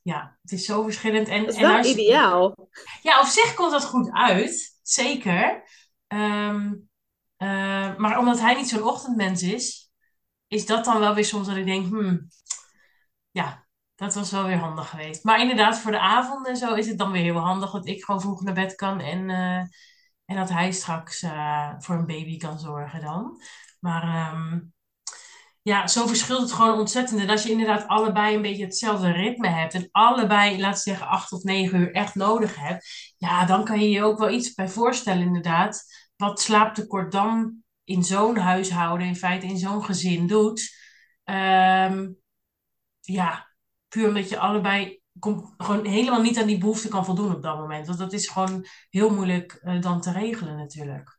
ja, 0.03 0.39
het 0.43 0.53
is 0.53 0.65
zo 0.65 0.83
verschillend. 0.83 1.29
En, 1.29 1.45
dat 1.45 1.55
is 1.55 1.61
wel 1.61 1.77
en 1.77 1.87
ideaal. 1.87 2.69
Ja, 3.03 3.21
op 3.21 3.27
zich 3.27 3.55
komt 3.55 3.71
dat 3.71 3.85
goed 3.85 4.13
uit. 4.13 4.79
Zeker. 4.83 5.63
Um, 6.09 6.89
uh, 7.39 7.97
maar 7.97 8.19
omdat 8.19 8.41
hij 8.41 8.55
niet 8.55 8.69
zo'n 8.69 8.83
ochtendmens 8.83 9.43
is, 9.43 9.93
is 10.47 10.67
dat 10.67 10.85
dan 10.85 11.01
wel 11.01 11.15
weer 11.15 11.25
soms 11.25 11.47
dat 11.47 11.57
ik 11.57 11.67
denk, 11.67 11.87
hmm, 11.87 12.29
ja, 13.31 13.67
dat 13.95 14.15
was 14.15 14.31
wel 14.31 14.45
weer 14.45 14.59
handig 14.59 14.91
geweest. 14.91 15.25
Maar 15.25 15.41
inderdaad, 15.41 15.79
voor 15.79 15.93
de 15.93 16.01
avond 16.01 16.47
en 16.47 16.57
zo 16.57 16.75
is 16.75 16.87
het 16.87 16.99
dan 16.99 17.13
weer 17.13 17.23
heel 17.23 17.39
handig 17.39 17.71
dat 17.71 17.87
ik 17.87 18.05
gewoon 18.05 18.21
vroeg 18.21 18.43
naar 18.43 18.55
bed 18.55 18.75
kan 18.75 19.01
en... 19.01 19.29
Uh, 19.29 19.63
en 20.29 20.37
dat 20.37 20.49
hij 20.49 20.73
straks 20.73 21.23
uh, 21.23 21.73
voor 21.79 21.95
een 21.95 22.07
baby 22.07 22.37
kan 22.37 22.59
zorgen 22.59 23.01
dan. 23.01 23.41
Maar 23.81 24.33
um, 24.33 24.73
ja, 25.63 25.87
zo 25.87 26.07
verschilt 26.07 26.41
het 26.41 26.53
gewoon 26.53 26.79
ontzettend. 26.79 27.21
En 27.21 27.31
als 27.31 27.43
je 27.43 27.51
inderdaad 27.51 27.87
allebei 27.87 28.35
een 28.35 28.43
beetje 28.43 28.65
hetzelfde 28.65 29.11
ritme 29.11 29.49
hebt. 29.49 29.75
En 29.75 29.89
allebei, 29.91 30.61
laten 30.61 30.85
we 30.85 30.91
zeggen, 30.91 31.07
acht 31.07 31.33
of 31.33 31.43
negen 31.43 31.81
uur 31.81 31.95
echt 31.95 32.15
nodig 32.15 32.57
hebt. 32.57 33.15
Ja, 33.17 33.45
dan 33.45 33.65
kan 33.65 33.81
je 33.81 33.91
je 33.91 34.03
ook 34.03 34.19
wel 34.19 34.31
iets 34.31 34.55
bij 34.55 34.69
voorstellen 34.69 35.27
inderdaad. 35.27 35.85
Wat 36.17 36.41
slaaptekort 36.41 37.13
dan 37.13 37.63
in 37.85 38.05
zo'n 38.05 38.37
huishouden, 38.37 39.07
in 39.07 39.17
feite 39.17 39.47
in 39.47 39.59
zo'n 39.59 39.85
gezin 39.85 40.27
doet. 40.27 40.77
Um, 41.25 42.17
ja, 43.01 43.49
puur 43.89 44.09
omdat 44.09 44.29
je 44.29 44.39
allebei 44.39 44.98
gewoon 45.57 45.85
helemaal 45.85 46.23
niet 46.23 46.39
aan 46.39 46.47
die 46.47 46.59
behoefte 46.59 46.89
kan 46.89 47.05
voldoen 47.05 47.35
op 47.35 47.43
dat 47.43 47.59
moment. 47.59 47.87
Want 47.87 47.99
dat 47.99 48.13
is 48.13 48.29
gewoon 48.29 48.67
heel 48.91 49.11
moeilijk 49.11 49.61
uh, 49.65 49.81
dan 49.81 50.01
te 50.01 50.13
regelen 50.13 50.57
natuurlijk. 50.57 51.19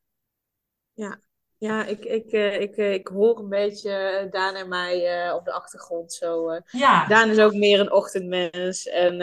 Ja, 0.94 1.20
ja 1.58 1.86
ik, 1.86 2.06
ik, 2.06 2.32
uh, 2.32 2.62
ik, 2.62 2.78
uh, 2.78 2.94
ik 2.94 3.08
hoor 3.08 3.40
een 3.40 3.50
beetje 3.50 4.28
Daan 4.32 4.56
en 4.56 4.70
mij 4.70 5.32
op 5.32 5.46
de 5.46 5.54
achtergrond 5.54 6.14
zo. 6.14 6.60
ja. 6.66 7.08
Daan 7.08 7.30
is 7.30 7.40
ook 7.40 7.54
meer 7.54 7.80
een 7.80 7.92
ochtendmens. 7.92 8.86
En 8.86 9.16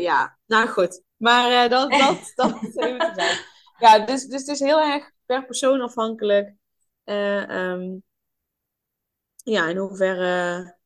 ja, 0.00 0.38
nou 0.46 0.68
goed. 0.68 1.02
Maar 1.16 1.68
dat, 1.68 1.90
dat, 2.02 2.32
dat 2.34 2.62
is 2.62 2.76
even 2.76 2.98
te 2.98 3.12
zijn. 3.14 3.38
Ja, 3.78 3.98
dus, 3.98 4.26
dus 4.26 4.40
het 4.40 4.48
is 4.48 4.60
heel 4.60 4.80
erg 4.80 5.10
per 5.26 5.46
persoon 5.46 5.80
afhankelijk. 5.80 6.54
Um, 7.04 8.02
ja, 9.44 9.68
in 9.68 9.76
hoeverre 9.76 10.76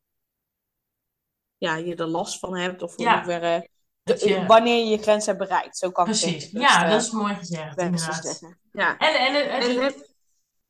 ja, 1.57 1.75
je 1.75 1.95
er 1.95 2.07
last 2.07 2.39
van 2.39 2.57
hebt 2.57 2.81
of 2.81 2.93
Ja, 2.97 3.15
hoeverre 3.15 3.69
de- 4.03 4.21
je... 4.29 4.45
wanneer 4.45 4.77
je 4.85 4.89
je 4.91 4.97
grens 4.97 5.25
hebt 5.25 5.37
bereikt. 5.37 5.77
Zo 5.77 5.91
kan 5.91 6.03
Precies. 6.05 6.43
het 6.43 6.51
Ja, 6.51 6.83
eh, 6.85 6.91
dat 6.91 7.01
is 7.01 7.11
mooi 7.11 7.35
gezegd, 7.35 7.77
inderdaad. 7.77 8.41
Ja. 8.71 8.97
En, 8.97 9.15
en 9.15 9.33
het, 9.33 9.67
En 9.67 9.93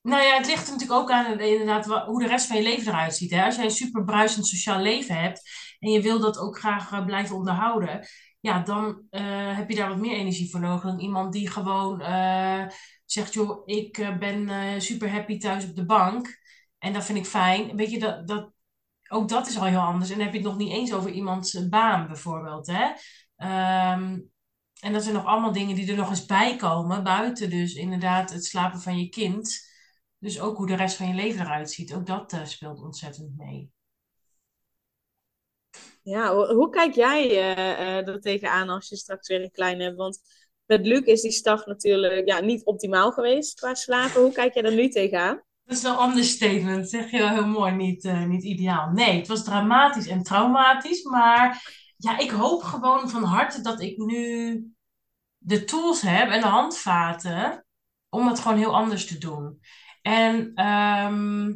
nou 0.01 0.24
ja, 0.24 0.36
het 0.38 0.46
ligt 0.46 0.72
natuurlijk 0.72 1.00
ook 1.00 1.12
aan 1.12 1.39
inderdaad, 1.39 1.86
wa- 1.86 2.06
hoe 2.06 2.22
de 2.22 2.27
rest 2.27 2.48
van 2.48 2.56
je 2.58 2.63
leven 2.63 2.88
eruit 2.94 3.15
ziet. 3.15 3.32
Hè? 3.32 3.44
Als 3.46 3.56
jij 3.56 3.63
een 3.63 3.72
super 3.72 4.03
bruisend 4.03 4.48
sociaal 4.48 4.79
leven 4.82 5.15
hebt 5.20 5.41
en 5.79 5.91
je 5.91 6.01
wil 6.01 6.20
dat 6.20 6.38
ook 6.38 6.58
graag 6.60 6.91
eh, 6.91 7.06
blijven 7.06 7.36
onderhouden, 7.36 8.08
ja, 8.39 8.60
dan 8.60 9.01
eh, 9.10 9.58
heb 9.58 9.70
je 9.70 9.75
daar 9.75 9.89
wat 9.89 9.98
meer 9.98 10.15
energie 10.17 10.50
voor 10.51 10.60
nodig 10.60 10.82
dan 10.82 11.00
iemand 11.00 11.34
die 11.34 11.50
gewoon 11.50 12.01
eh, 12.01 12.65
zegt, 13.06 13.34
joh, 13.34 13.62
ik 13.65 13.98
eh, 13.98 14.17
ben 14.17 14.50
eh, 14.50 14.79
super 14.79 15.12
happy 15.12 15.38
thuis 15.38 15.65
op 15.65 15.75
de 15.75 15.86
bank 15.86 16.38
en 16.77 16.94
dat 16.94 17.06
vind 17.06 17.17
ik 17.17 17.25
fijn. 17.25 17.75
Weet 17.75 17.91
je, 17.91 18.00
dat, 18.00 18.27
dat, 18.27 18.51
ook 19.07 19.29
dat 19.29 19.47
is 19.47 19.57
al 19.57 19.65
heel 19.65 19.79
anders. 19.79 20.09
En 20.09 20.15
dan 20.15 20.25
heb 20.25 20.33
je 20.33 20.39
het 20.39 20.49
nog 20.49 20.57
niet 20.57 20.71
eens 20.71 20.93
over 20.93 21.11
iemands 21.11 21.53
eh, 21.53 21.69
baan 21.69 22.07
bijvoorbeeld, 22.07 22.67
hè. 22.67 22.91
Ehm, 23.35 24.19
en 24.79 24.93
dat 24.93 25.03
zijn 25.03 25.15
nog 25.15 25.25
allemaal 25.25 25.51
dingen 25.51 25.75
die 25.75 25.91
er 25.91 25.97
nog 25.97 26.09
eens 26.09 26.25
bij 26.25 26.55
komen, 26.55 27.03
buiten 27.03 27.49
dus 27.49 27.73
inderdaad 27.73 28.33
het 28.33 28.45
slapen 28.45 28.81
van 28.81 28.99
je 28.99 29.09
kind. 29.09 29.65
Dus 30.19 30.39
ook 30.39 30.57
hoe 30.57 30.67
de 30.67 30.75
rest 30.75 30.95
van 30.95 31.07
je 31.07 31.13
leven 31.13 31.41
eruit 31.41 31.71
ziet. 31.71 31.93
Ook 31.93 32.05
dat 32.05 32.33
eh, 32.33 32.45
speelt 32.45 32.81
ontzettend 32.81 33.37
mee. 33.37 33.71
Ja, 36.01 36.35
hoe, 36.35 36.69
kijk 36.69 36.93
jij 36.93 37.29
eh, 37.29 37.97
eh, 37.97 38.07
er 38.07 38.21
tegenaan 38.21 38.69
als 38.69 38.89
je 38.89 38.95
straks 38.95 39.27
weer 39.27 39.41
een 39.41 39.51
klein 39.51 39.79
hebt? 39.79 39.97
Want 39.97 40.19
met 40.65 40.85
Luc 40.85 41.01
is 41.01 41.21
die 41.21 41.31
start 41.31 41.65
natuurlijk 41.65 42.27
ja, 42.27 42.39
niet 42.39 42.65
optimaal 42.65 43.11
geweest 43.11 43.59
qua 43.59 43.73
slapen. 43.73 44.21
Hoe 44.21 44.31
kijk 44.31 44.53
jij 44.53 44.63
er 44.63 44.75
nu 44.75 44.89
tegenaan? 44.89 45.43
Dat 45.67 45.77
is 45.77 45.83
een 45.83 46.01
understatement, 46.01 46.89
zeg 46.89 47.12
je 47.12 47.17
wel 47.17 47.29
heel 47.29 47.47
mooi, 47.47 47.71
niet, 47.71 48.05
eh, 48.05 48.24
niet 48.24 48.43
ideaal. 48.43 48.91
Nee, 48.91 49.17
het 49.17 49.27
was 49.27 49.43
dramatisch 49.43 50.07
en 50.07 50.24
traumatisch, 50.24 51.03
maar 51.03 51.71
ja, 51.97 52.17
ik 52.17 52.29
hoop 52.29 52.63
gewoon 52.63 53.09
van 53.09 53.24
harte 53.24 53.62
dat 53.62 53.81
ik 53.81 53.97
nu 53.97 54.63
de 55.38 55.63
tools 55.63 56.01
heb 56.01 56.29
en 56.29 56.41
de 56.41 56.47
handvaten 56.47 57.65
om 58.09 58.27
het 58.27 58.39
gewoon 58.39 58.57
heel 58.57 58.75
anders 58.75 59.05
te 59.05 59.17
doen. 59.17 59.59
En 60.01 60.51
ehm, 60.53 61.53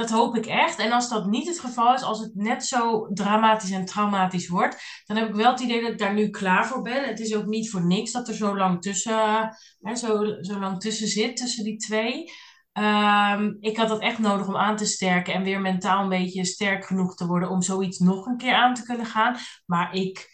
dat 0.00 0.10
hoop 0.10 0.36
ik 0.36 0.46
echt. 0.46 0.78
En 0.78 0.92
als 0.92 1.08
dat 1.08 1.26
niet 1.26 1.46
het 1.48 1.60
geval 1.60 1.94
is, 1.94 2.02
als 2.02 2.20
het 2.20 2.34
net 2.34 2.64
zo 2.64 3.08
dramatisch 3.12 3.70
en 3.70 3.84
traumatisch 3.84 4.48
wordt, 4.48 5.02
dan 5.04 5.16
heb 5.16 5.28
ik 5.28 5.34
wel 5.34 5.50
het 5.50 5.60
idee 5.60 5.80
dat 5.82 5.90
ik 5.90 5.98
daar 5.98 6.14
nu 6.14 6.30
klaar 6.30 6.66
voor 6.66 6.82
ben. 6.82 7.08
Het 7.08 7.20
is 7.20 7.34
ook 7.34 7.46
niet 7.46 7.70
voor 7.70 7.86
niks 7.86 8.12
dat 8.12 8.28
er 8.28 8.34
zo 8.34 8.56
lang 8.56 8.82
tussen, 8.82 9.56
hè, 9.80 9.94
zo, 9.96 10.24
zo 10.40 10.58
lang 10.58 10.80
tussen 10.80 11.08
zit, 11.08 11.36
tussen 11.36 11.64
die 11.64 11.76
twee. 11.76 12.24
Ehm, 12.72 13.54
ik 13.60 13.76
had 13.76 13.88
dat 13.88 14.00
echt 14.00 14.18
nodig 14.18 14.48
om 14.48 14.56
aan 14.56 14.76
te 14.76 14.84
sterken 14.86 15.34
en 15.34 15.42
weer 15.42 15.60
mentaal 15.60 16.02
een 16.02 16.08
beetje 16.08 16.44
sterk 16.44 16.84
genoeg 16.84 17.14
te 17.14 17.26
worden 17.26 17.50
om 17.50 17.62
zoiets 17.62 17.98
nog 17.98 18.26
een 18.26 18.36
keer 18.36 18.54
aan 18.54 18.74
te 18.74 18.82
kunnen 18.82 19.06
gaan. 19.06 19.36
Maar 19.66 19.94
ik, 19.94 20.28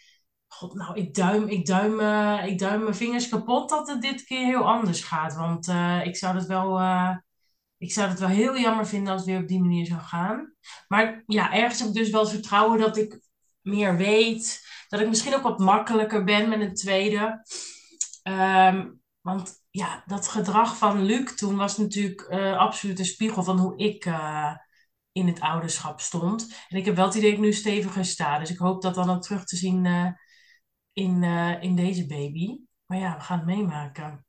god, 0.49 0.75
nou, 0.75 0.95
ik 0.97 1.15
duim, 1.15 1.49
ik 1.49 1.67
duim, 1.67 2.01
eh, 2.01 2.47
ik 2.47 2.59
duim 2.59 2.83
mijn 2.83 2.95
vingers 2.95 3.29
kapot 3.29 3.69
dat 3.69 3.89
het 3.89 4.03
dit 4.03 4.23
keer 4.25 4.45
heel 4.45 4.65
anders 4.65 5.03
gaat. 5.05 5.35
Want 5.35 5.69
eh, 5.69 6.07
ik 6.07 6.17
zou 6.17 6.35
dat 6.35 6.47
wel. 6.47 6.79
eh, 6.79 7.17
ik 7.79 7.93
zou 7.93 8.09
het 8.09 8.19
wel 8.19 8.29
heel 8.29 8.59
jammer 8.59 8.87
vinden 8.87 9.13
als 9.13 9.21
het 9.21 9.31
weer 9.31 9.41
op 9.41 9.49
die 9.49 9.61
manier 9.61 9.87
zou 9.87 10.01
gaan. 10.01 10.55
Maar 10.89 11.23
ja, 11.27 11.53
ergens 11.53 11.79
heb 11.79 11.89
ik 11.89 11.95
dus 11.95 12.11
wel 12.11 12.27
vertrouwen 12.27 12.79
dat 12.79 12.97
ik 12.97 13.21
meer 13.61 13.97
weet. 13.97 14.67
Dat 14.89 15.01
ik 15.01 15.09
misschien 15.09 15.35
ook 15.35 15.43
wat 15.43 15.59
makkelijker 15.59 16.25
ben 16.25 16.49
met 16.49 16.61
een 16.61 16.75
tweede. 16.75 17.45
Ehm, 18.23 18.91
want 19.21 19.65
ja, 19.71 20.03
dat 20.07 20.29
gedrag 20.29 20.77
van 20.77 21.03
Luc 21.03 21.35
toen 21.35 21.57
was 21.57 21.77
natuurlijk 21.79 22.21
eh, 22.21 22.59
absoluut 22.59 22.99
een 22.99 23.05
spiegel 23.05 23.43
van 23.43 23.59
hoe 23.59 23.77
ik 23.77 24.05
eh, 24.05 24.57
in 25.13 25.27
het 25.27 25.41
ouderschap 25.41 26.01
stond. 26.01 26.65
En 26.69 26.77
ik 26.77 26.85
heb 26.85 26.97
wel 26.97 27.07
het 27.07 27.15
idee 27.15 27.31
dat 27.31 27.39
ik 27.39 27.45
nu 27.45 27.53
steviger 27.53 28.05
sta. 28.05 28.39
Dus 28.39 28.51
ik 28.51 28.59
hoop 28.59 28.83
dat 28.83 28.95
dan 28.95 29.11
ook 29.11 29.23
terug 29.23 29.45
te 29.45 29.57
zien 29.57 29.87
eh, 29.87 30.09
in, 30.93 31.23
in 31.61 31.77
deze 31.77 32.07
baby. 32.07 32.59
Maar 32.87 32.99
ja, 32.99 33.17
we 33.17 33.23
gaan 33.23 33.39
het 33.39 33.47
meemaken. 33.47 34.26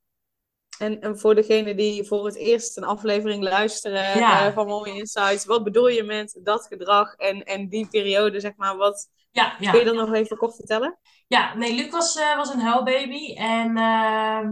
En, 0.78 1.02
en 1.02 1.20
voor 1.20 1.36
degene 1.36 1.76
die 1.76 2.04
voor 2.04 2.26
het 2.26 2.36
eerst 2.36 2.78
een 2.78 2.84
aflevering 2.84 3.44
luisteren 3.44 4.18
Ja. 4.20 4.48
eh, 4.48 4.54
van 4.54 4.68
Mommy 4.68 4.90
Insights, 4.90 5.46
wat 5.46 5.64
bedoel 5.64 5.88
je 5.88 6.04
met 6.04 6.40
dat 6.44 6.66
gedrag 6.70 7.14
en, 7.16 7.44
en 7.44 7.68
die 7.70 7.88
periode, 7.88 8.40
zeg 8.40 8.54
maar, 8.56 8.78
wat 8.78 9.10
Ja, 9.32 9.56
ja. 9.60 9.70
kun 9.72 9.80
je 9.80 9.86
dat 9.86 9.96
nog 9.96 10.14
even 10.14 10.38
kort 10.38 10.56
vertellen? 10.56 10.98
Ja, 11.28 11.56
nee, 11.56 11.74
Luc 11.76 11.90
was, 11.92 12.16
eh, 12.18 12.36
was 12.36 12.54
een 12.54 12.60
huilbaby. 12.60 13.34
En 13.36 13.78
ehm, 13.78 14.52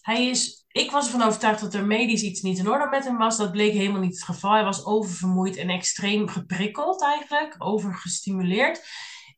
hij 0.00 0.26
is, 0.28 0.64
ik 0.68 0.90
was 0.90 1.04
ervan 1.06 1.22
overtuigd 1.26 1.60
dat 1.60 1.74
er 1.74 1.84
medisch 1.86 2.22
iets 2.22 2.40
niet 2.42 2.58
in 2.58 2.70
orde 2.70 2.86
met 2.90 3.04
hem 3.04 3.18
was. 3.18 3.36
Dat 3.36 3.52
bleek 3.52 3.72
helemaal 3.72 4.00
niet 4.00 4.14
het 4.14 4.24
geval. 4.24 4.52
Hij 4.52 4.64
was 4.64 4.84
oververmoeid 4.86 5.56
en 5.56 5.68
extreem 5.68 6.28
geprikkeld 6.28 7.02
eigenlijk, 7.02 7.54
overgestimuleerd. 7.58 8.84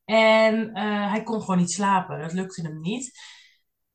En 0.05 0.73
eh, 0.75 1.11
hij 1.11 1.23
kon 1.23 1.41
gewoon 1.41 1.59
niet 1.59 1.71
slapen. 1.73 2.21
Dat 2.21 2.33
lukte 2.33 2.63
hem 2.63 2.81
niet. 2.81 3.13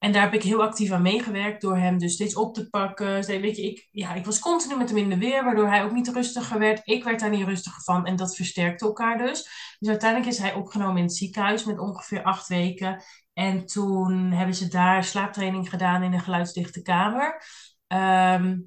En 0.03 0.12
daar 0.12 0.22
heb 0.22 0.33
ik 0.33 0.43
heel 0.43 0.62
actief 0.62 0.91
aan 0.91 1.01
meegewerkt 1.01 1.62
door 1.62 1.77
hem 1.77 1.98
dus 1.98 2.13
steeds 2.13 2.36
op 2.36 2.53
te 2.53 2.69
pakken. 2.69 3.25
Weet 3.25 3.55
je, 3.55 3.62
ik, 3.62 3.88
ja, 3.91 4.13
ik 4.13 4.25
was 4.25 4.39
continu 4.39 4.77
met 4.77 4.89
hem 4.89 4.98
in 4.98 5.10
de 5.10 5.17
weer, 5.17 5.43
waardoor 5.43 5.67
hij 5.67 5.83
ook 5.83 5.91
niet 5.91 6.07
rustiger 6.07 6.60
werd. 6.60 6.81
Ik 6.83 7.03
werd 7.03 7.19
daar 7.19 7.29
niet 7.29 7.48
rustiger 7.48 7.83
van 7.83 8.05
en 8.05 8.15
dat 8.15 8.36
versterkte 8.36 8.86
elkaar 8.86 9.17
dus. 9.17 9.43
Dus 9.79 9.89
uiteindelijk 9.89 10.31
is 10.31 10.38
hij 10.38 10.53
opgenomen 10.53 10.98
in 10.98 11.03
het 11.03 11.15
ziekenhuis 11.15 11.65
met 11.65 11.79
ongeveer 11.79 12.24
acht 12.24 12.48
weken. 12.48 13.03
En 13.33 13.65
toen 13.65 14.31
hebben 14.31 14.55
ze 14.55 14.67
daar 14.67 15.03
slaaptraining 15.03 15.69
gedaan 15.69 16.03
in 16.03 16.13
een 16.13 16.19
geluidsdichte 16.19 16.81
kamer. 16.81 17.43
Ehm, 17.88 18.60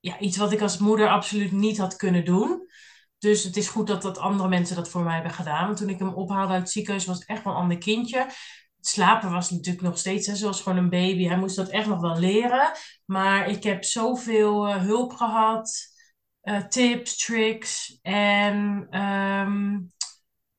ja, 0.00 0.18
iets 0.18 0.36
wat 0.36 0.52
ik 0.52 0.60
als 0.60 0.78
moeder 0.78 1.08
absoluut 1.08 1.52
niet 1.52 1.78
had 1.78 1.96
kunnen 1.96 2.24
doen. 2.24 2.68
Dus 3.18 3.44
het 3.44 3.56
is 3.56 3.68
goed 3.68 3.86
dat, 3.86 4.02
dat 4.02 4.18
andere 4.18 4.48
mensen 4.48 4.76
dat 4.76 4.88
voor 4.88 5.02
mij 5.02 5.14
hebben 5.14 5.32
gedaan. 5.32 5.66
Want 5.66 5.78
toen 5.78 5.88
ik 5.88 5.98
hem 5.98 6.14
ophaalde 6.14 6.52
uit 6.52 6.62
het 6.62 6.70
ziekenhuis 6.70 7.06
was 7.06 7.18
het 7.18 7.28
echt 7.28 7.44
wel 7.44 7.52
een 7.52 7.58
ander 7.58 7.78
kindje. 7.78 8.26
Slapen 8.86 9.30
was 9.30 9.50
natuurlijk 9.50 9.84
nog 9.84 9.98
steeds 9.98 10.26
hè, 10.26 10.36
zoals 10.36 10.60
gewoon 10.60 10.78
een 10.78 10.90
baby. 10.90 11.26
Hij 11.26 11.38
moest 11.38 11.56
dat 11.56 11.68
echt 11.68 11.86
nog 11.86 12.00
wel 12.00 12.18
leren. 12.18 12.72
Maar 13.04 13.48
ik 13.48 13.62
heb 13.62 13.84
zoveel 13.84 14.68
eh, 14.68 14.76
hulp 14.76 15.12
gehad. 15.12 15.92
eh, 16.40 16.62
tips, 16.64 17.16
tricks. 17.16 17.98
En 18.02 18.86
ehm, 18.90 19.78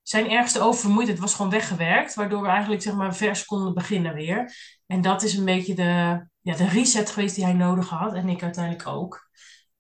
zijn 0.02 0.30
ergste 0.30 0.60
oververmoeidheid 0.62 1.20
was 1.20 1.34
gewoon 1.36 1.52
weggewerkt. 1.52 2.14
Waardoor 2.14 2.42
we 2.42 2.48
eigenlijk 2.48 2.82
zeg 2.82 2.94
maar 2.94 3.16
vers 3.16 3.46
konden 3.46 3.74
beginnen 3.74 4.14
weer. 4.14 4.54
En 4.86 5.02
dat 5.02 5.24
is 5.24 5.34
een 5.38 5.46
beetje 5.46 5.76
de, 5.76 6.28
ja, 6.42 6.56
de 6.56 6.68
reset 6.68 7.10
geweest 7.10 7.36
die 7.36 7.44
hij 7.44 7.54
nodig 7.54 7.90
had. 7.90 8.14
En 8.14 8.30
ik 8.30 8.44
uiteindelijk 8.44 8.88
ook. 8.88 9.30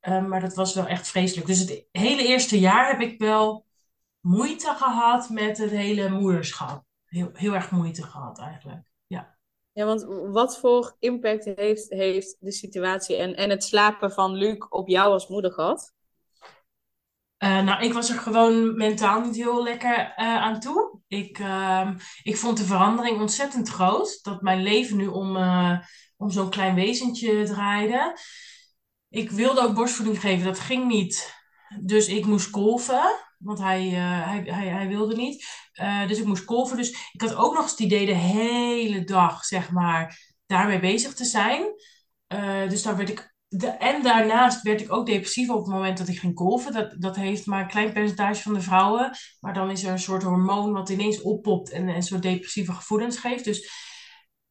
Um, 0.02 0.28
maar 0.28 0.42
dat 0.42 0.56
was 0.56 0.74
wel 0.74 0.88
echt 0.88 1.08
vreselijk. 1.08 1.48
Dus 1.48 1.60
het 1.60 1.86
hele 1.92 2.28
eerste 2.28 2.60
jaar 2.60 2.88
heb 2.88 3.02
ik 3.02 3.20
wel 3.20 3.66
moeite 4.20 4.74
gehad 4.78 5.30
met 5.30 5.58
het 5.58 5.72
hele 5.72 6.10
moederschap. 6.10 6.85
Heel, 7.15 7.29
heel 7.34 7.53
erg 7.53 7.72
moeite 7.72 8.03
gehad 8.03 8.39
eigenlijk. 8.39 8.84
Ja. 9.07 9.38
Ja, 9.72 9.86
want 9.86 10.03
wat 10.31 10.60
voor 10.60 10.95
impact 11.00 11.45
heeft, 11.45 11.89
heeft 11.89 12.38
de 12.39 12.51
situatie 12.51 13.15
en, 13.15 13.36
en 13.36 13.50
het 13.50 13.63
slapen 13.63 14.12
van 14.12 14.34
Luc 14.34 14.65
op 14.69 14.88
jou 14.88 15.12
als 15.12 15.27
moeder 15.27 15.51
gehad? 15.51 15.93
Uh, 17.43 17.63
nou, 17.63 17.84
ik 17.84 17.93
was 17.93 18.10
er 18.10 18.19
gewoon 18.19 18.77
mentaal 18.77 19.22
niet 19.22 19.36
heel 19.36 19.63
lekker 19.63 19.98
uh, 20.00 20.13
aan 20.17 20.60
toe. 20.60 21.00
Ik, 21.07 21.39
uh, 21.39 21.89
ik 22.24 22.38
vond 22.38 22.57
de 22.57 22.63
verandering 22.63 23.19
ontzettend 23.19 23.69
groot. 23.69 24.19
Dat 24.24 24.41
mijn 24.41 24.63
leven 24.63 24.98
nu 24.98 25.07
om, 25.07 25.36
uh, 25.36 25.79
om 26.17 26.29
zo'n 26.29 26.50
klein 26.50 26.75
wezentje 26.75 27.45
draaide. 27.45 28.17
Ik 29.10 29.31
wilde 29.31 29.62
ook 29.62 29.75
borstvoeding 29.75 30.19
geven, 30.19 30.45
dat 30.45 30.60
ging 30.60 30.88
niet. 30.88 31.34
Dus 31.81 32.07
ik 32.07 32.25
moest 32.25 32.50
kolven, 32.50 33.25
want 33.46 33.60
hij, 33.60 33.86
uh, 33.86 34.28
hij, 34.28 34.44
hij, 34.46 34.68
hij 34.68 34.88
wilde 34.88 35.16
niet. 35.16 35.46
Uh, 35.82 36.08
dus 36.08 36.20
ik 36.20 36.25
moest 36.25 36.46
kolven. 36.46 36.78
Dus 36.78 37.10
ik 37.12 37.22
had 37.22 37.36
ook 37.36 37.54
nog 37.54 37.62
eens 37.62 37.72
het 37.72 37.80
idee 37.80 38.06
de 38.06 38.16
hele 38.16 39.04
dag, 39.04 39.46
zeg 39.46 39.72
maar, 39.72 40.20
daarmee 40.46 40.80
bezig 40.80 41.14
te 41.14 41.25
zijn. 41.25 41.62
Uh, 42.34 42.70
dus 42.70 42.82
daar 42.82 42.98
werd 42.98 43.10
ik. 43.10 43.34
De, 43.48 43.68
en 43.68 44.04
daarnaast 44.04 44.62
werd 44.62 44.82
ik 44.82 44.94
ook 44.94 45.06
depressief 45.06 45.50
op 45.50 45.66
het 45.66 45.74
moment 45.74 45.98
dat 45.98 46.08
ik 46.08 46.20
ging 46.20 46.34
kolven. 46.34 46.74
Dat, 46.74 46.96
dat 47.02 47.16
heeft 47.16 47.46
maar 47.46 47.62
een 47.62 47.68
klein 47.68 47.94
percentage 47.94 48.42
van 48.42 48.54
de 48.54 48.62
vrouwen. 48.62 49.12
Maar 49.40 49.54
dan 49.54 49.72
is 49.72 49.84
er 49.84 49.92
een 49.92 50.00
soort 50.00 50.24
hormoon 50.24 50.74
wat 50.74 50.90
ineens 50.90 51.22
oppopt 51.22 51.70
en 51.70 51.88
een 51.88 52.04
soort 52.04 52.22
depressieve 52.22 52.72
gevoelens 52.72 53.18
geeft. 53.18 53.44
Dus 53.44 53.70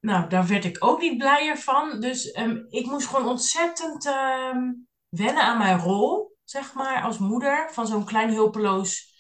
nou, 0.01 0.29
daar 0.29 0.47
werd 0.47 0.65
ik 0.65 0.77
ook 0.85 1.01
niet 1.01 1.19
blijer 1.19 1.59
van. 1.59 2.01
Dus 2.01 2.39
um, 2.39 2.67
ik 2.69 2.87
moest 2.87 3.07
gewoon 3.07 3.29
ontzettend 3.29 4.07
um, 4.07 4.87
wennen 5.09 5.43
aan 5.43 5.59
mijn 5.59 5.79
rol, 5.79 6.34
zeg 6.45 6.75
maar, 6.75 7.03
als 7.03 7.19
moeder 7.19 7.71
van 7.73 7.87
zo'n 7.87 8.05
klein 8.05 8.33
hulpeloos 8.33 9.13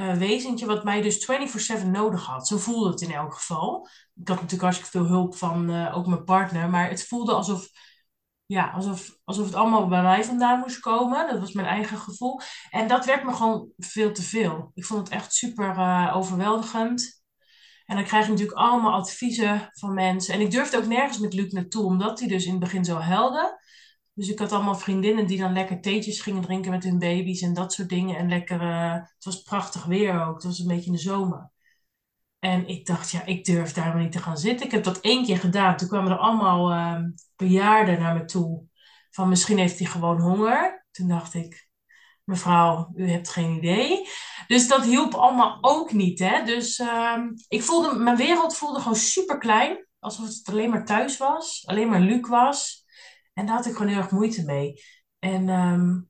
uh, 0.00 0.14
wezentje, 0.14 0.66
wat 0.66 0.84
mij 0.84 1.02
dus 1.02 1.30
24/7 1.82 1.86
nodig 1.86 2.26
had. 2.26 2.46
Zo 2.46 2.56
voelde 2.56 2.90
het 2.90 3.00
in 3.00 3.12
elk 3.12 3.34
geval. 3.34 3.88
Ik 4.14 4.28
had 4.28 4.36
natuurlijk 4.36 4.62
hartstikke 4.62 4.90
veel 4.90 5.06
hulp 5.06 5.36
van 5.36 5.70
uh, 5.70 5.96
ook 5.96 6.06
mijn 6.06 6.24
partner, 6.24 6.70
maar 6.70 6.88
het 6.88 7.06
voelde 7.06 7.32
alsof, 7.32 7.68
ja, 8.46 8.70
alsof, 8.70 9.16
alsof 9.24 9.46
het 9.46 9.54
allemaal 9.54 9.88
bij 9.88 10.02
mij 10.02 10.24
vandaan 10.24 10.58
moest 10.58 10.80
komen. 10.80 11.26
Dat 11.26 11.40
was 11.40 11.52
mijn 11.52 11.66
eigen 11.66 11.98
gevoel. 11.98 12.40
En 12.70 12.88
dat 12.88 13.04
werd 13.04 13.24
me 13.24 13.32
gewoon 13.32 13.68
veel 13.76 14.12
te 14.12 14.22
veel. 14.22 14.70
Ik 14.74 14.84
vond 14.84 15.00
het 15.00 15.16
echt 15.16 15.34
super 15.34 15.76
uh, 15.76 16.12
overweldigend. 16.16 17.22
En 17.86 17.96
dan 17.96 18.04
krijg 18.04 18.24
je 18.24 18.30
natuurlijk 18.30 18.58
allemaal 18.58 18.92
adviezen 18.92 19.68
van 19.72 19.94
mensen. 19.94 20.34
En 20.34 20.40
ik 20.40 20.50
durfde 20.50 20.76
ook 20.76 20.86
nergens 20.86 21.18
met 21.18 21.32
Luc 21.32 21.52
naartoe, 21.52 21.84
omdat 21.84 22.18
hij 22.18 22.28
dus 22.28 22.44
in 22.44 22.50
het 22.50 22.60
begin 22.60 22.84
zo 22.84 22.98
helde. 22.98 23.61
Dus 24.14 24.28
ik 24.28 24.38
had 24.38 24.52
allemaal 24.52 24.74
vriendinnen 24.74 25.26
die 25.26 25.38
dan 25.38 25.52
lekker 25.52 25.80
theetjes 25.80 26.20
gingen 26.20 26.42
drinken 26.42 26.70
met 26.70 26.84
hun 26.84 26.98
baby's 26.98 27.42
en 27.42 27.54
dat 27.54 27.72
soort 27.72 27.88
dingen. 27.88 28.16
En 28.16 28.28
lekker, 28.28 28.60
eh, 28.60 28.92
het 28.92 29.24
was 29.24 29.42
prachtig 29.42 29.84
weer 29.84 30.24
ook. 30.26 30.34
Het 30.34 30.44
was 30.44 30.58
een 30.58 30.66
beetje 30.66 30.86
in 30.86 30.92
de 30.92 30.98
zomer. 30.98 31.50
En 32.38 32.66
ik 32.66 32.86
dacht, 32.86 33.10
ja, 33.10 33.24
ik 33.24 33.44
durf 33.44 33.72
daar 33.72 33.86
maar 33.86 34.02
niet 34.02 34.12
te 34.12 34.18
gaan 34.18 34.38
zitten. 34.38 34.66
Ik 34.66 34.72
heb 34.72 34.84
dat 34.84 35.00
één 35.00 35.24
keer 35.24 35.38
gedaan. 35.38 35.76
Toen 35.76 35.88
kwamen 35.88 36.10
er 36.12 36.18
allemaal 36.18 36.72
uh, 36.72 37.04
bejaarden 37.36 38.00
naar 38.00 38.14
me 38.14 38.24
toe. 38.24 38.64
Van 39.10 39.28
misschien 39.28 39.58
heeft 39.58 39.78
hij 39.78 39.88
gewoon 39.88 40.20
honger. 40.20 40.86
Toen 40.90 41.08
dacht 41.08 41.34
ik, 41.34 41.68
mevrouw, 42.24 42.92
u 42.94 43.10
hebt 43.10 43.28
geen 43.28 43.56
idee. 43.56 44.08
Dus 44.46 44.68
dat 44.68 44.84
hielp 44.84 45.14
allemaal 45.14 45.58
ook 45.60 45.92
niet. 45.92 46.18
Hè? 46.18 46.44
Dus 46.44 46.78
ehm, 46.78 47.28
ik 47.48 47.62
voelde, 47.62 47.94
mijn 47.98 48.16
wereld 48.16 48.56
voelde 48.56 48.78
gewoon 48.78 48.96
super 48.96 49.38
klein. 49.38 49.86
Alsof 49.98 50.26
het 50.26 50.48
alleen 50.48 50.70
maar 50.70 50.84
thuis 50.84 51.16
was. 51.16 51.62
Alleen 51.66 51.88
maar 51.88 52.00
Luc 52.00 52.28
was. 52.28 52.81
En 53.32 53.46
daar 53.46 53.56
had 53.56 53.66
ik 53.66 53.72
gewoon 53.72 53.88
heel 53.88 54.00
erg 54.00 54.10
moeite 54.10 54.44
mee. 54.44 54.82
En 55.18 55.48
ehm, 55.48 56.00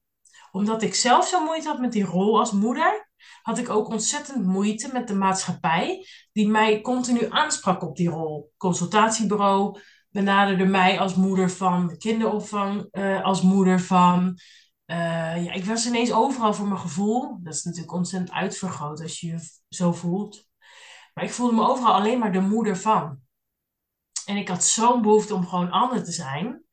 omdat 0.52 0.82
ik 0.82 0.94
zelf 0.94 1.26
zo 1.26 1.44
moeite 1.44 1.68
had 1.68 1.80
met 1.80 1.92
die 1.92 2.04
rol 2.04 2.38
als 2.38 2.52
moeder, 2.52 3.10
had 3.42 3.58
ik 3.58 3.68
ook 3.68 3.88
ontzettend 3.88 4.46
moeite 4.46 4.92
met 4.92 5.08
de 5.08 5.14
maatschappij, 5.14 6.06
die 6.32 6.48
mij 6.48 6.80
continu 6.80 7.26
aansprak 7.30 7.82
op 7.82 7.96
die 7.96 8.08
rol. 8.08 8.52
Consultatiebureau 8.56 9.80
benaderde 10.08 10.64
mij 10.64 11.00
als 11.00 11.14
moeder 11.14 11.50
van 11.50 11.96
kinderopvang, 11.98 12.88
uh, 12.92 13.24
als 13.24 13.42
moeder 13.42 13.80
van. 13.80 14.38
Uh, 14.86 15.44
ja, 15.44 15.52
ik 15.52 15.64
was 15.64 15.86
ineens 15.86 16.12
overal 16.12 16.54
voor 16.54 16.66
mijn 16.66 16.80
gevoel. 16.80 17.38
Dat 17.42 17.54
is 17.54 17.62
natuurlijk 17.62 17.92
ontzettend 17.92 18.32
uitvergroot 18.32 19.02
als 19.02 19.20
je 19.20 19.26
je 19.26 19.38
zo 19.68 19.92
voelt. 19.92 20.48
Maar 21.14 21.24
ik 21.24 21.30
voelde 21.30 21.54
me 21.54 21.66
overal 21.66 21.94
alleen 21.94 22.18
maar 22.18 22.32
de 22.32 22.40
moeder 22.40 22.76
van. 22.76 23.20
En 24.26 24.36
ik 24.36 24.48
had 24.48 24.64
zo'n 24.64 25.02
behoefte 25.02 25.34
om 25.34 25.46
gewoon 25.46 25.70
ander 25.70 26.04
te 26.04 26.12
zijn 26.12 26.64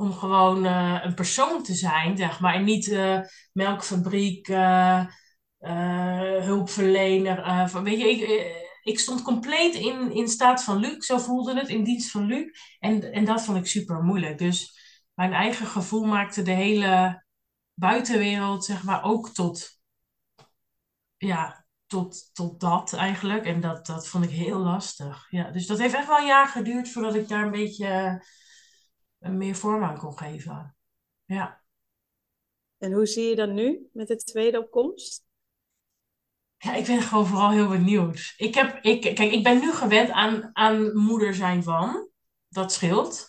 om 0.00 0.12
gewoon 0.12 0.64
uh, 0.64 0.98
een 1.02 1.14
persoon 1.14 1.62
te 1.62 1.74
zijn, 1.74 2.16
zeg 2.16 2.40
maar. 2.40 2.54
En 2.54 2.64
niet 2.64 2.86
uh, 2.86 3.20
melkfabriek, 3.52 4.48
uh, 4.48 5.04
hulpverlener. 6.42 7.68
Van, 7.68 7.84
weet 7.84 7.98
je, 8.00 8.10
ik, 8.10 8.52
ik 8.82 8.98
stond 8.98 9.22
compleet 9.22 9.74
in, 9.74 10.12
in 10.12 10.28
staat 10.28 10.64
van 10.64 10.76
Luc, 10.76 11.06
zo 11.06 11.18
voelde 11.18 11.58
het, 11.58 11.68
in 11.68 11.84
dienst 11.84 12.10
van 12.10 12.24
Luc. 12.24 12.58
En, 12.78 13.12
en 13.12 13.24
dat 13.24 13.42
vond 13.42 13.58
ik 13.58 13.66
super 13.66 14.02
moeilijk. 14.02 14.38
Dus 14.38 14.78
mijn 15.14 15.32
eigen 15.32 15.66
gevoel 15.66 16.04
maakte 16.04 16.42
de 16.42 16.50
hele 16.50 17.24
buitenwereld, 17.74 18.64
zeg 18.64 18.82
maar, 18.82 19.04
ook 19.04 19.28
tot, 19.28 19.80
ja, 21.16 21.64
tot, 21.86 22.30
tot 22.32 22.60
dat 22.60 22.92
eigenlijk. 22.92 23.44
En 23.44 23.60
dat, 23.60 23.86
dat 23.86 24.08
vond 24.08 24.24
ik 24.24 24.30
heel 24.30 24.58
lastig. 24.58 25.26
Ja, 25.30 25.50
dus 25.50 25.66
dat 25.66 25.78
heeft 25.78 25.94
echt 25.94 26.06
wel 26.06 26.18
een 26.18 26.26
jaar 26.26 26.48
geduurd 26.48 26.90
voordat 26.90 27.14
ik 27.14 27.28
daar 27.28 27.44
een 27.44 27.50
beetje 27.50 28.22
meer 29.20 29.54
vorm 29.54 29.82
aan 29.82 29.98
kon 29.98 30.18
geven. 30.18 30.76
Ja. 31.24 31.62
En 32.78 32.92
hoe 32.92 33.06
zie 33.06 33.28
je 33.28 33.36
dat 33.36 33.50
nu 33.50 33.88
met 33.92 34.08
de 34.08 34.16
tweede 34.16 34.58
opkomst? 34.58 35.28
Ja, 36.56 36.74
ik 36.74 36.86
ben 36.86 37.02
gewoon 37.02 37.26
vooral 37.26 37.50
heel 37.50 37.68
benieuwd. 37.68 38.34
Ik, 38.36 38.54
heb, 38.54 38.78
ik, 38.82 39.00
kijk, 39.00 39.32
ik 39.32 39.42
ben 39.42 39.60
nu 39.60 39.72
gewend 39.72 40.10
aan, 40.10 40.50
aan 40.52 40.96
moeder 40.96 41.34
zijn 41.34 41.62
van. 41.62 42.08
Dat 42.48 42.72
scheelt. 42.72 43.28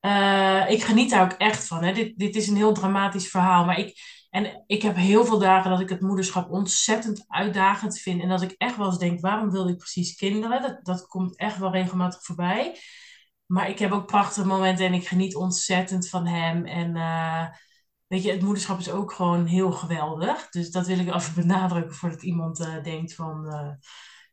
Uh, 0.00 0.70
ik 0.70 0.82
geniet 0.82 1.10
daar 1.10 1.24
ook 1.24 1.38
echt 1.38 1.66
van. 1.66 1.82
Hè. 1.82 1.92
Dit, 1.92 2.18
dit 2.18 2.36
is 2.36 2.48
een 2.48 2.56
heel 2.56 2.72
dramatisch 2.72 3.28
verhaal. 3.28 3.64
Maar 3.64 3.78
ik, 3.78 4.00
en 4.30 4.64
ik 4.66 4.82
heb 4.82 4.96
heel 4.96 5.24
veel 5.24 5.38
dagen 5.38 5.70
dat 5.70 5.80
ik 5.80 5.88
het 5.88 6.00
moederschap 6.00 6.50
ontzettend 6.50 7.24
uitdagend 7.28 7.98
vind. 7.98 8.22
En 8.22 8.28
dat 8.28 8.42
ik 8.42 8.54
echt 8.56 8.76
wel 8.76 8.86
eens 8.86 8.98
denk, 8.98 9.20
waarom 9.20 9.50
wilde 9.50 9.70
ik 9.70 9.78
precies 9.78 10.14
kinderen? 10.16 10.62
Dat, 10.62 10.84
dat 10.84 11.06
komt 11.06 11.36
echt 11.36 11.58
wel 11.58 11.72
regelmatig 11.72 12.24
voorbij. 12.24 12.78
Maar 13.48 13.68
ik 13.68 13.78
heb 13.78 13.92
ook 13.92 14.06
prachtige 14.06 14.46
momenten 14.46 14.86
en 14.86 14.94
ik 14.94 15.08
geniet 15.08 15.36
ontzettend 15.36 16.08
van 16.08 16.26
hem. 16.26 16.64
En 16.64 16.96
uh, 16.96 17.46
weet 18.06 18.22
je, 18.22 18.30
het 18.30 18.42
moederschap 18.42 18.78
is 18.78 18.90
ook 18.90 19.12
gewoon 19.12 19.46
heel 19.46 19.72
geweldig. 19.72 20.48
Dus 20.48 20.70
dat 20.70 20.86
wil 20.86 20.98
ik 20.98 21.14
even 21.14 21.34
benadrukken 21.46 21.94
voordat 21.94 22.22
iemand 22.22 22.60
uh, 22.60 22.82
denkt 22.82 23.14
van... 23.14 23.46
Uh, 23.46 23.70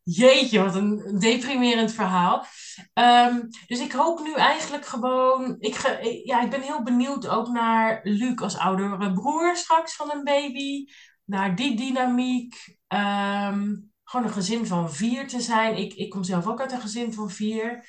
jeetje, 0.03 0.63
wat 0.63 0.75
een 0.75 1.19
deprimerend 1.19 1.91
verhaal. 1.91 2.45
Um, 2.93 3.49
dus 3.67 3.79
ik 3.79 3.91
hoop 3.91 4.19
nu 4.19 4.33
eigenlijk 4.33 4.85
gewoon... 4.85 5.55
Ik, 5.59 5.99
ja, 6.23 6.41
ik 6.41 6.49
ben 6.49 6.61
heel 6.61 6.83
benieuwd 6.83 7.27
ook 7.27 7.47
naar 7.47 7.99
Luc 8.03 8.41
als 8.41 8.57
oudere 8.57 9.13
broer 9.13 9.55
straks 9.55 9.95
van 9.95 10.11
een 10.11 10.23
baby. 10.23 10.85
Naar 11.23 11.55
die 11.55 11.75
dynamiek. 11.75 12.77
Um, 12.87 13.91
gewoon 14.03 14.25
een 14.25 14.33
gezin 14.33 14.65
van 14.65 14.93
vier 14.93 15.27
te 15.27 15.39
zijn. 15.39 15.77
Ik, 15.77 15.93
ik 15.93 16.09
kom 16.09 16.23
zelf 16.23 16.47
ook 16.47 16.61
uit 16.61 16.71
een 16.71 16.81
gezin 16.81 17.13
van 17.13 17.29
vier. 17.29 17.85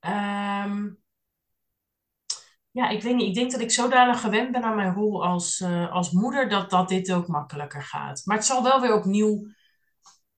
Um, 0.00 0.98
ja, 2.70 2.88
ik 2.88 3.02
weet 3.02 3.14
niet. 3.16 3.28
Ik 3.28 3.34
denk 3.34 3.50
dat 3.50 3.60
ik 3.60 3.70
zodanig 3.70 4.20
gewend 4.20 4.52
ben 4.52 4.62
aan 4.62 4.76
mijn 4.76 4.94
rol 4.94 5.24
als, 5.24 5.60
uh, 5.60 5.92
als 5.92 6.10
moeder 6.10 6.48
dat, 6.48 6.70
dat 6.70 6.88
dit 6.88 7.12
ook 7.12 7.26
makkelijker 7.26 7.82
gaat. 7.82 8.22
Maar 8.24 8.36
het 8.36 8.46
zal 8.46 8.62
wel 8.62 8.80
weer 8.80 8.94
opnieuw 8.94 9.46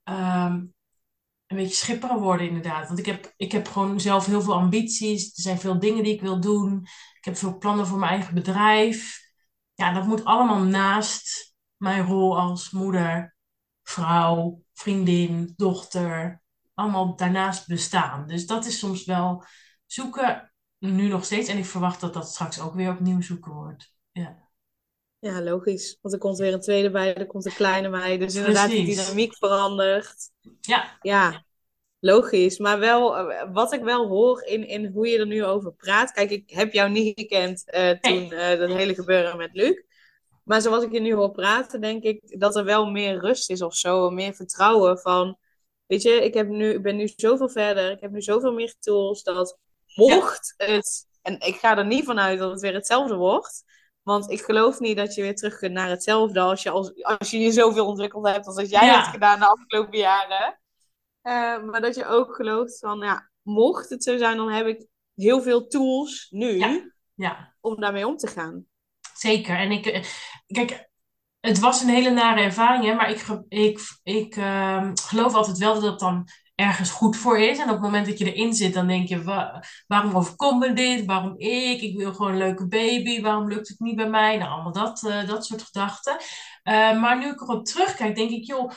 um, 0.05 0.75
een 1.47 1.57
beetje 1.57 1.75
schipperen 1.75 2.19
worden, 2.19 2.47
inderdaad. 2.47 2.87
Want 2.87 2.99
ik 2.99 3.07
heb, 3.07 3.33
ik 3.37 3.53
heb 3.53 3.69
gewoon 3.69 4.01
zelf 4.01 4.27
heel 4.27 4.43
veel 4.43 4.55
ambities. 4.55 5.37
Er 5.37 5.43
zijn 5.43 5.59
veel 5.59 5.79
dingen 5.79 6.05
die 6.05 6.15
ik 6.15 6.21
wil 6.21 6.41
doen. 6.41 6.81
Ik 7.19 7.25
heb 7.25 7.37
veel 7.37 7.59
plannen 7.59 7.87
voor 7.87 7.99
mijn 7.99 8.13
eigen 8.13 8.35
bedrijf. 8.35 9.21
Ja, 9.75 9.93
dat 9.93 10.07
moet 10.07 10.25
allemaal 10.25 10.63
naast 10.63 11.55
mijn 11.77 12.07
rol 12.07 12.39
als 12.39 12.71
moeder, 12.71 13.37
vrouw, 13.83 14.63
vriendin, 14.73 15.53
dochter, 15.57 16.40
allemaal 16.81 17.17
daarnaast 17.17 17.69
bestaan. 17.69 18.27
Dus 18.27 18.47
dat 18.47 18.67
is 18.67 18.79
soms 18.79 19.05
wel 19.05 19.45
zoeken, 19.87 20.53
nu 20.79 21.09
nog 21.09 21.25
steeds. 21.25 21.49
En 21.49 21.59
ik 21.59 21.65
verwacht 21.65 22.01
dat 22.01 22.15
dat 22.15 22.29
straks 22.29 22.61
ook 22.61 22.75
weer 22.75 22.91
opnieuw 22.91 23.21
zoeken 23.21 23.53
wordt. 23.53 23.95
Ja. 24.13 24.49
Ja, 25.19 25.43
logisch. 25.43 25.99
Want 26.01 26.15
er 26.15 26.21
komt 26.21 26.39
weer 26.39 26.53
een 26.53 26.61
tweede 26.61 26.91
bij, 26.91 27.15
er 27.15 27.27
komt 27.27 27.47
een 27.47 27.55
kleine 27.55 27.91
bij. 27.91 28.19
Dus 28.19 28.35
inderdaad, 28.35 28.71
die 28.71 28.85
dynamiek 28.85 29.37
verandert. 29.37 30.31
Ja. 30.61 30.99
Ja, 31.01 31.45
logisch. 31.99 32.59
Maar 32.59 32.79
wel, 32.79 33.17
eh, 33.17 33.53
wat 33.53 33.73
ik 33.73 33.83
wel 33.83 34.09
hoor 34.09 34.43
in, 34.43 34.67
in 34.67 34.87
hoe 34.87 35.09
je 35.09 35.19
er 35.19 35.27
nu 35.27 35.45
over 35.45 35.73
praat. 35.73 36.13
Kijk, 36.13 36.31
ik 36.31 36.51
heb 36.51 36.73
jou 36.73 36.91
niet 36.91 37.19
gekend 37.19 37.65
uh, 37.75 37.91
toen 37.91 38.33
uh, 38.33 38.59
dat 38.59 38.69
hele 38.69 38.95
gebeuren 38.95 39.37
met 39.37 39.51
Luc. 39.53 39.83
Maar 40.45 40.61
zoals 40.61 40.85
ik 40.85 40.93
je 40.93 41.01
nu 41.01 41.15
hoor 41.15 41.31
praten, 41.31 41.81
denk 41.81 42.03
ik 42.03 42.41
dat 42.41 42.57
er 42.57 42.65
wel 42.65 42.91
meer 42.91 43.19
rust 43.19 43.51
is 43.51 43.63
of 43.63 43.75
zo. 43.75 44.11
Meer 44.11 44.35
vertrouwen 44.35 44.99
van 44.99 45.39
Weet 45.91 46.03
je, 46.03 46.25
ik, 46.25 46.35
heb 46.35 46.49
nu, 46.49 46.73
ik 46.73 46.83
ben 46.83 46.97
nu 46.97 47.11
zoveel 47.17 47.49
verder. 47.49 47.91
Ik 47.91 48.01
heb 48.01 48.11
nu 48.11 48.23
zoveel 48.23 48.53
meer 48.53 48.75
tools 48.79 49.23
dat 49.23 49.59
mocht 49.95 50.55
het... 50.57 51.09
En 51.23 51.41
ik 51.41 51.55
ga 51.55 51.77
er 51.77 51.87
niet 51.87 52.05
vanuit 52.05 52.39
dat 52.39 52.51
het 52.51 52.61
weer 52.61 52.75
hetzelfde 52.75 53.15
wordt. 53.15 53.65
Want 54.03 54.31
ik 54.31 54.41
geloof 54.41 54.81
niet 54.81 54.97
dat 54.97 55.15
je 55.15 55.23
weer 55.23 55.35
terug 55.35 55.59
kunt 55.59 55.73
naar 55.73 55.89
hetzelfde 55.89 56.41
als 56.41 56.63
je, 56.63 56.71
als, 56.71 57.05
als 57.05 57.31
je 57.31 57.39
je 57.39 57.53
zoveel 57.53 57.87
ontwikkeld 57.87 58.27
hebt 58.27 58.47
als 58.47 58.57
dat 58.57 58.71
jij 58.71 58.89
hebt 58.89 59.07
gedaan 59.07 59.39
de 59.39 59.47
afgelopen 59.47 59.99
jaren. 59.99 60.61
Uh, 61.23 61.71
maar 61.71 61.81
dat 61.81 61.95
je 61.95 62.07
ook 62.07 62.35
gelooft 62.35 62.79
van, 62.79 62.99
ja, 62.99 63.31
mocht 63.43 63.91
het 63.91 64.05
zo 64.05 64.17
zijn, 64.17 64.37
dan 64.37 64.51
heb 64.51 64.67
ik 64.67 64.87
heel 65.15 65.43
veel 65.43 65.67
tools 65.67 66.27
nu 66.31 66.59
ja. 66.59 66.91
Ja. 67.15 67.55
om 67.61 67.81
daarmee 67.81 68.07
om 68.07 68.17
te 68.17 68.27
gaan. 68.27 68.67
Zeker. 69.15 69.57
En 69.57 69.71
ik, 69.71 69.87
eh, 69.87 70.05
kijk, 70.47 70.90
het 71.41 71.59
was 71.59 71.83
een 71.83 71.89
hele 71.89 72.11
nare 72.11 72.41
ervaring, 72.41 72.85
hè, 72.85 72.95
maar 72.95 73.11
ik, 73.11 73.25
ik, 73.49 73.81
ik 74.03 74.37
uh, 74.37 74.91
geloof 74.95 75.35
altijd 75.35 75.59
wel 75.59 75.75
dat 75.75 75.83
het 75.83 75.99
dan 75.99 76.29
ergens 76.55 76.91
goed 76.91 77.17
voor 77.17 77.39
is. 77.39 77.59
En 77.59 77.65
op 77.65 77.71
het 77.71 77.81
moment 77.81 78.07
dat 78.07 78.19
je 78.19 78.33
erin 78.33 78.55
zit, 78.55 78.75
dan 78.75 78.87
denk 78.87 79.09
je, 79.09 79.23
waarom 79.87 80.17
overkomt 80.17 80.59
me 80.59 80.73
dit? 80.73 81.05
Waarom 81.05 81.35
ik? 81.39 81.81
Ik 81.81 81.97
wil 81.97 82.15
gewoon 82.15 82.33
een 82.33 82.39
leuke 82.39 82.69
baby. 82.69 83.21
Waarom 83.21 83.49
lukt 83.49 83.69
het 83.69 83.81
niet 83.81 83.97
bij 83.97 84.09
mij? 84.09 84.37
Nou, 84.37 84.51
allemaal 84.51 84.73
dat, 84.73 85.03
uh, 85.03 85.29
dat 85.29 85.47
soort 85.47 85.63
gedachten. 85.63 86.17
Uh, 86.65 87.01
maar 87.01 87.19
nu 87.19 87.31
ik 87.31 87.41
erop 87.41 87.65
terugkijk, 87.65 88.15
denk 88.15 88.31
ik, 88.31 88.45
joh, 88.45 88.71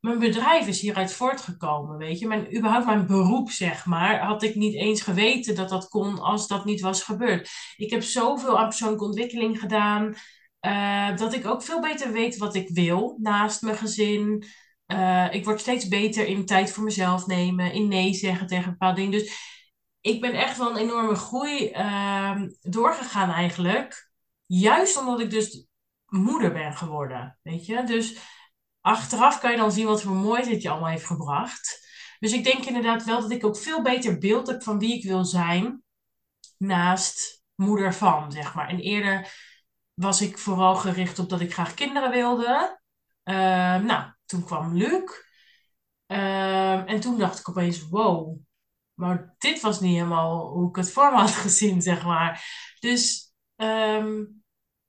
mijn 0.00 0.18
bedrijf 0.18 0.66
is 0.66 0.80
hieruit 0.80 1.12
voortgekomen, 1.12 1.96
weet 1.96 2.18
je. 2.18 2.26
Mijn, 2.26 2.56
überhaupt 2.56 2.86
mijn 2.86 3.06
beroep, 3.06 3.50
zeg 3.50 3.86
maar, 3.86 4.20
had 4.20 4.42
ik 4.42 4.54
niet 4.54 4.74
eens 4.74 5.02
geweten 5.02 5.54
dat 5.54 5.68
dat 5.68 5.88
kon 5.88 6.20
als 6.20 6.46
dat 6.46 6.64
niet 6.64 6.80
was 6.80 7.02
gebeurd. 7.02 7.50
Ik 7.76 7.90
heb 7.90 8.02
zoveel 8.02 8.58
aan 8.58 8.68
persoonlijke 8.68 9.04
ontwikkeling 9.04 9.60
gedaan. 9.60 10.14
Uh, 10.66 11.16
dat 11.16 11.34
ik 11.34 11.46
ook 11.46 11.62
veel 11.62 11.80
beter 11.80 12.12
weet 12.12 12.36
wat 12.36 12.54
ik 12.54 12.68
wil 12.68 13.18
naast 13.20 13.62
mijn 13.62 13.76
gezin. 13.76 14.44
Uh, 14.86 15.26
ik 15.30 15.44
word 15.44 15.60
steeds 15.60 15.88
beter 15.88 16.26
in 16.26 16.46
tijd 16.46 16.72
voor 16.72 16.84
mezelf 16.84 17.26
nemen, 17.26 17.72
in 17.72 17.88
nee 17.88 18.14
zeggen 18.14 18.46
tegen 18.46 18.70
bepaalde 18.70 18.96
dingen. 18.96 19.18
Dus 19.18 19.50
ik 20.00 20.20
ben 20.20 20.32
echt 20.32 20.58
wel 20.58 20.70
een 20.70 20.76
enorme 20.76 21.14
groei 21.14 21.70
uh, 21.70 22.42
doorgegaan 22.60 23.30
eigenlijk. 23.30 24.10
Juist 24.46 24.98
omdat 24.98 25.20
ik 25.20 25.30
dus 25.30 25.66
moeder 26.06 26.52
ben 26.52 26.76
geworden, 26.76 27.38
weet 27.42 27.66
je. 27.66 27.84
Dus 27.84 28.16
achteraf 28.80 29.40
kan 29.40 29.50
je 29.50 29.56
dan 29.56 29.72
zien 29.72 29.86
wat 29.86 30.02
voor 30.02 30.12
moois 30.12 30.48
het 30.48 30.62
je 30.62 30.70
allemaal 30.70 30.90
heeft 30.90 31.06
gebracht. 31.06 31.90
Dus 32.18 32.32
ik 32.32 32.44
denk 32.44 32.64
inderdaad 32.64 33.04
wel 33.04 33.20
dat 33.20 33.30
ik 33.30 33.44
ook 33.44 33.56
veel 33.56 33.82
beter 33.82 34.18
beeld 34.18 34.46
heb 34.46 34.62
van 34.62 34.78
wie 34.78 34.94
ik 34.94 35.04
wil 35.04 35.24
zijn 35.24 35.82
naast 36.58 37.42
moeder 37.54 37.94
van, 37.94 38.32
zeg 38.32 38.54
maar. 38.54 38.68
En 38.68 38.78
eerder 38.78 39.32
was 39.94 40.20
ik 40.20 40.38
vooral 40.38 40.74
gericht 40.74 41.18
op 41.18 41.28
dat 41.28 41.40
ik 41.40 41.52
graag 41.52 41.74
kinderen 41.74 42.10
wilde. 42.10 42.80
Uh, 43.24 43.34
nou, 43.76 44.12
toen 44.24 44.44
kwam 44.44 44.76
Luc. 44.76 45.10
Uh, 46.06 46.90
en 46.90 47.00
toen 47.00 47.18
dacht 47.18 47.38
ik 47.38 47.48
opeens, 47.48 47.88
wow, 47.88 48.38
maar 48.94 49.34
dit 49.38 49.60
was 49.60 49.80
niet 49.80 49.94
helemaal 49.94 50.48
hoe 50.48 50.68
ik 50.68 50.76
het 50.76 50.92
voor 50.92 51.10
me 51.12 51.18
had 51.18 51.30
gezien, 51.30 51.82
zeg 51.90 52.04
maar. 52.04 52.44
Dus 52.80 53.32
ehm, 53.56 54.18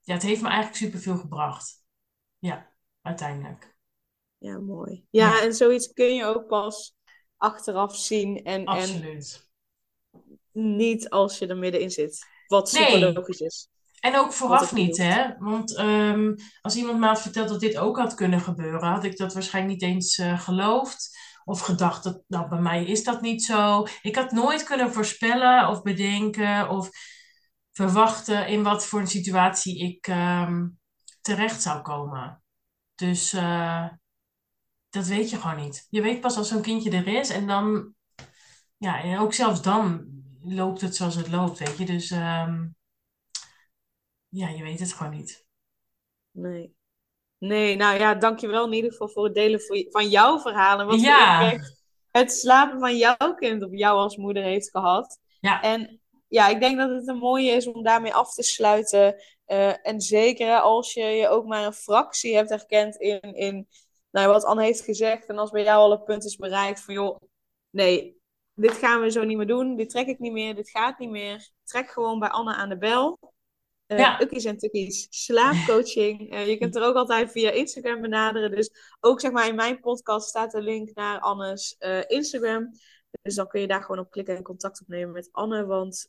ja, 0.01 0.13
het 0.13 0.21
heeft 0.21 0.41
me 0.41 0.47
eigenlijk 0.47 0.77
superveel 0.77 1.17
gebracht. 1.17 1.83
Ja, 2.39 2.71
uiteindelijk. 3.01 3.77
Ja, 4.37 4.59
mooi. 4.59 5.05
Ja, 5.09 5.41
en 5.41 5.53
zoiets 5.53 5.93
kun 5.93 6.15
je 6.15 6.25
ook 6.25 6.47
pas 6.47 6.95
achteraf 7.37 7.95
zien. 7.95 8.43
En, 8.43 8.65
Absoluut. 8.65 9.51
En 10.11 10.75
niet 10.75 11.09
als 11.09 11.39
je 11.39 11.47
er 11.47 11.57
middenin 11.57 11.91
zit. 11.91 12.25
Wat 12.47 12.69
super 12.69 12.99
Nee. 12.99 13.13
logisch 13.13 13.39
is. 13.39 13.69
En 14.03 14.17
ook 14.17 14.33
vooraf 14.33 14.73
niet, 14.73 14.97
hè? 14.97 15.37
Want 15.37 15.75
ehm, 15.77 16.35
als 16.61 16.75
iemand 16.75 16.99
me 16.99 17.05
had 17.05 17.21
verteld 17.21 17.49
dat 17.49 17.59
dit 17.59 17.77
ook 17.77 17.97
had 17.97 18.13
kunnen 18.13 18.39
gebeuren, 18.39 18.89
had 18.89 19.03
ik 19.03 19.17
dat 19.17 19.33
waarschijnlijk 19.33 19.81
niet 19.81 19.91
eens 19.91 20.17
eh, 20.17 20.39
geloofd. 20.39 21.17
Of 21.45 21.59
gedacht 21.59 22.03
dat, 22.03 22.21
nou, 22.27 22.49
bij 22.49 22.59
mij 22.59 22.85
is 22.85 23.03
dat 23.03 23.21
niet 23.21 23.43
zo. 23.43 23.85
Ik 24.01 24.15
had 24.15 24.31
nooit 24.31 24.63
kunnen 24.63 24.93
voorspellen 24.93 25.67
of 25.67 25.81
bedenken 25.81 26.69
of 26.69 26.89
verwachten 27.71 28.47
in 28.47 28.63
wat 28.63 28.85
voor 28.85 28.99
een 28.99 29.07
situatie 29.07 29.79
ik 29.79 30.07
ehm, 30.07 30.67
terecht 31.21 31.61
zou 31.61 31.81
komen. 31.81 32.43
Dus 32.95 33.33
eh, 33.33 33.87
dat 34.89 35.05
weet 35.05 35.29
je 35.29 35.37
gewoon 35.37 35.63
niet. 35.63 35.87
Je 35.89 36.01
weet 36.01 36.21
pas 36.21 36.37
als 36.37 36.47
zo'n 36.47 36.61
kindje 36.61 36.91
er 36.91 37.07
is 37.07 37.29
en 37.29 37.47
dan, 37.47 37.93
ja, 38.77 39.01
en 39.01 39.19
ook 39.19 39.33
zelfs 39.33 39.61
dan 39.61 40.05
loopt 40.41 40.81
het 40.81 40.95
zoals 40.95 41.15
het 41.15 41.29
loopt, 41.29 41.59
weet 41.59 41.77
je. 41.77 41.85
Dus 41.85 42.11
ehm, 42.11 42.65
ja, 44.33 44.49
je 44.49 44.63
weet 44.63 44.79
het 44.79 44.93
gewoon 44.93 45.11
niet. 45.11 45.45
Nee. 46.31 46.75
Nee, 47.37 47.75
nou 47.75 47.99
ja, 47.99 48.15
dankjewel 48.15 48.65
in 48.65 48.73
ieder 48.73 48.91
geval 48.91 49.09
voor 49.09 49.23
het 49.23 49.33
delen 49.33 49.61
van 49.89 50.09
jouw 50.09 50.39
verhalen. 50.39 50.85
Wat 50.85 50.95
voor 50.95 51.05
Ja. 51.05 51.59
het 52.11 52.31
slapen 52.31 52.79
van 52.79 52.97
jouw 52.97 53.33
kind 53.35 53.63
op 53.63 53.73
jou 53.73 53.97
als 53.97 54.17
moeder 54.17 54.43
heeft 54.43 54.69
gehad. 54.69 55.19
Ja. 55.39 55.61
En 55.61 56.01
ja, 56.27 56.47
ik 56.47 56.59
denk 56.59 56.77
dat 56.77 56.89
het 56.89 57.07
een 57.07 57.17
mooie 57.17 57.51
is 57.51 57.67
om 57.67 57.83
daarmee 57.83 58.13
af 58.13 58.33
te 58.33 58.43
sluiten. 58.43 59.15
Eh, 59.45 59.87
en 59.87 60.01
zeker 60.01 60.59
als 60.59 60.93
je 60.93 61.03
je 61.03 61.27
ook 61.27 61.45
maar 61.45 61.65
een 61.65 61.73
fractie 61.73 62.35
hebt 62.35 62.49
herkend 62.49 62.95
in, 62.95 63.21
in 63.21 63.67
nou, 64.11 64.27
wat 64.27 64.43
Anne 64.45 64.63
heeft 64.63 64.81
gezegd. 64.81 65.25
En 65.25 65.37
als 65.37 65.51
bij 65.51 65.63
jou 65.63 65.77
al 65.79 65.91
een 65.91 66.03
punt 66.03 66.25
is 66.25 66.35
bereikt 66.35 66.81
van 66.81 66.93
joh, 66.93 67.19
nee, 67.69 68.17
dit 68.53 68.71
gaan 68.71 69.01
we 69.01 69.11
zo 69.11 69.23
niet 69.23 69.37
meer 69.37 69.47
doen. 69.47 69.75
Dit 69.75 69.89
trek 69.89 70.07
ik 70.07 70.19
niet 70.19 70.31
meer, 70.31 70.55
dit 70.55 70.69
gaat 70.69 70.99
niet 70.99 71.09
meer. 71.09 71.49
Trek 71.63 71.89
gewoon 71.89 72.19
bij 72.19 72.29
Anne 72.29 72.53
aan 72.53 72.69
de 72.69 72.77
bel. 72.77 73.32
Eh 73.85 73.97
Ja. 73.97 74.21
Ukkies 74.21 74.45
en 74.45 74.57
Tukkies, 74.57 75.07
slaapcoaching. 75.09 76.31
Eh, 76.31 76.47
je 76.47 76.57
kunt 76.57 76.75
er 76.75 76.83
ook 76.83 76.95
altijd 76.95 77.31
via 77.31 77.51
Instagram 77.51 78.01
benaderen. 78.01 78.51
Dus 78.51 78.71
ook 78.99 79.19
zeg 79.19 79.31
maar 79.31 79.47
in 79.47 79.55
mijn 79.55 79.79
podcast 79.79 80.27
staat 80.27 80.51
de 80.51 80.61
link 80.61 80.89
naar 80.93 81.19
Anne's 81.19 81.75
eh, 81.79 81.99
Instagram. 82.07 82.69
Dus 83.21 83.35
dan 83.35 83.47
kun 83.47 83.61
je 83.61 83.67
daar 83.67 83.81
gewoon 83.81 83.99
op 83.99 84.11
klikken 84.11 84.35
en 84.35 84.43
contact 84.43 84.81
opnemen 84.81 85.13
met 85.13 85.29
Anne. 85.31 85.65
Want 85.65 86.07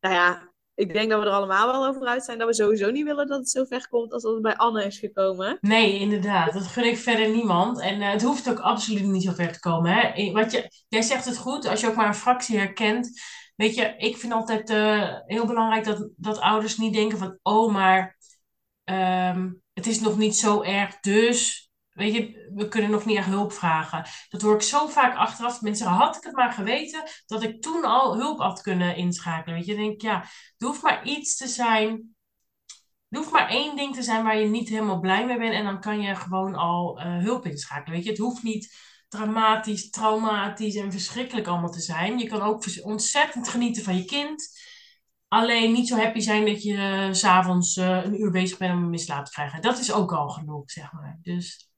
nou 0.00 0.14
ja, 0.14 0.52
ik 0.74 0.92
denk 0.92 1.10
dat 1.10 1.20
we 1.20 1.26
er 1.26 1.32
allemaal 1.32 1.66
wel 1.66 1.86
over 1.86 2.06
uit 2.06 2.24
zijn 2.24 2.38
dat 2.38 2.48
we 2.48 2.54
sowieso 2.54 2.90
niet 2.90 3.04
willen 3.04 3.26
dat 3.26 3.38
het 3.38 3.50
zo 3.50 3.64
ver 3.64 3.88
komt 3.88 4.12
als 4.12 4.22
dat 4.22 4.32
het 4.32 4.42
bij 4.42 4.56
Anne 4.56 4.84
is 4.84 4.98
gekomen. 4.98 5.58
Nee, 5.60 5.98
inderdaad. 5.98 6.52
Dat 6.52 6.66
gun 6.66 6.84
ik 6.84 6.96
verder 6.96 7.28
niemand. 7.28 7.80
En 7.80 8.00
het 8.00 8.22
hoeft 8.22 8.50
ook 8.50 8.58
absoluut 8.58 9.04
niet 9.04 9.22
zo 9.22 9.32
ver 9.32 9.52
te 9.52 9.60
komen. 9.60 9.92
Hè? 9.92 10.32
Wat 10.32 10.52
je, 10.52 10.70
jij 10.88 11.02
zegt 11.02 11.24
het 11.24 11.36
goed, 11.36 11.66
als 11.66 11.80
je 11.80 11.88
ook 11.88 11.94
maar 11.94 12.06
een 12.06 12.14
fractie 12.14 12.58
herkent. 12.58 13.20
Weet 13.56 13.74
je, 13.74 13.94
ik 13.96 14.16
vind 14.16 14.32
altijd 14.32 14.70
eh, 14.70 15.14
heel 15.26 15.46
belangrijk 15.46 15.84
dat, 15.84 16.08
dat 16.16 16.38
ouders 16.38 16.76
niet 16.76 16.94
denken 16.94 17.18
van... 17.18 17.38
Oh, 17.42 17.72
maar 17.72 18.16
ehm, 18.84 19.52
het 19.72 19.86
is 19.86 20.00
nog 20.00 20.18
niet 20.18 20.36
zo 20.36 20.62
erg, 20.62 21.00
dus... 21.00 21.64
Weet 21.90 22.14
je, 22.14 22.50
we 22.54 22.68
kunnen 22.68 22.90
nog 22.90 23.04
niet 23.04 23.16
echt 23.16 23.26
hulp 23.26 23.52
vragen. 23.52 24.04
Dat 24.28 24.42
hoor 24.42 24.54
ik 24.54 24.62
zo 24.62 24.86
vaak 24.86 25.16
achteraf. 25.16 25.60
Mensen 25.60 25.86
had 25.86 26.16
ik 26.16 26.22
het 26.22 26.34
maar 26.34 26.52
geweten 26.52 27.02
dat 27.26 27.42
ik 27.42 27.62
toen 27.62 27.84
al 27.84 28.16
hulp 28.16 28.38
had 28.38 28.60
kunnen 28.60 28.96
inschakelen. 28.96 29.56
Weet 29.56 29.66
je, 29.66 29.74
denk 29.74 30.00
ja, 30.00 30.22
er 30.56 30.66
hoeft 30.66 30.82
maar 30.82 31.06
iets 31.06 31.36
te 31.36 31.48
zijn 31.48 32.16
er 33.08 33.18
hoeft 33.18 33.30
maar 33.30 33.48
één 33.48 33.76
ding 33.76 33.94
te 33.94 34.02
zijn 34.02 34.24
waar 34.24 34.38
je 34.38 34.46
niet 34.46 34.68
helemaal 34.68 35.00
blij 35.00 35.26
mee 35.26 35.38
bent. 35.38 35.54
En 35.54 35.64
dan 35.64 35.80
kan 35.80 36.00
je 36.00 36.14
gewoon 36.14 36.54
al 36.54 37.00
eh, 37.00 37.18
hulp 37.18 37.46
inschakelen. 37.46 37.94
Weet 37.94 38.04
je, 38.04 38.10
het 38.10 38.18
hoeft 38.18 38.42
niet 38.42 38.76
dramatisch, 39.08 39.90
traumatisch 39.90 40.74
en 40.74 40.92
verschrikkelijk 40.92 41.46
allemaal 41.46 41.70
te 41.70 41.80
zijn. 41.80 42.18
Je 42.18 42.26
kan 42.26 42.42
ook 42.42 42.64
ontzettend 42.82 43.48
genieten 43.48 43.82
van 43.82 43.96
je 43.96 44.04
kind. 44.04 44.48
Alleen 45.28 45.72
niet 45.72 45.88
zo 45.88 45.96
happy 45.96 46.20
zijn 46.20 46.46
dat 46.46 46.62
je 46.62 46.76
eh, 46.76 47.12
s 47.12 47.18
s'avonds 47.18 47.76
eh, 47.76 48.04
een 48.04 48.20
uur 48.20 48.30
bezig 48.30 48.58
bent 48.58 48.72
om 48.72 48.82
een 48.82 48.90
mislaap 48.90 49.24
te 49.24 49.30
krijgen. 49.30 49.62
Dat 49.62 49.78
is 49.78 49.92
ook 49.92 50.12
al 50.12 50.28
genoeg, 50.28 50.70
zeg 50.70 50.92
maar. 50.92 51.18
Dus 51.22 51.70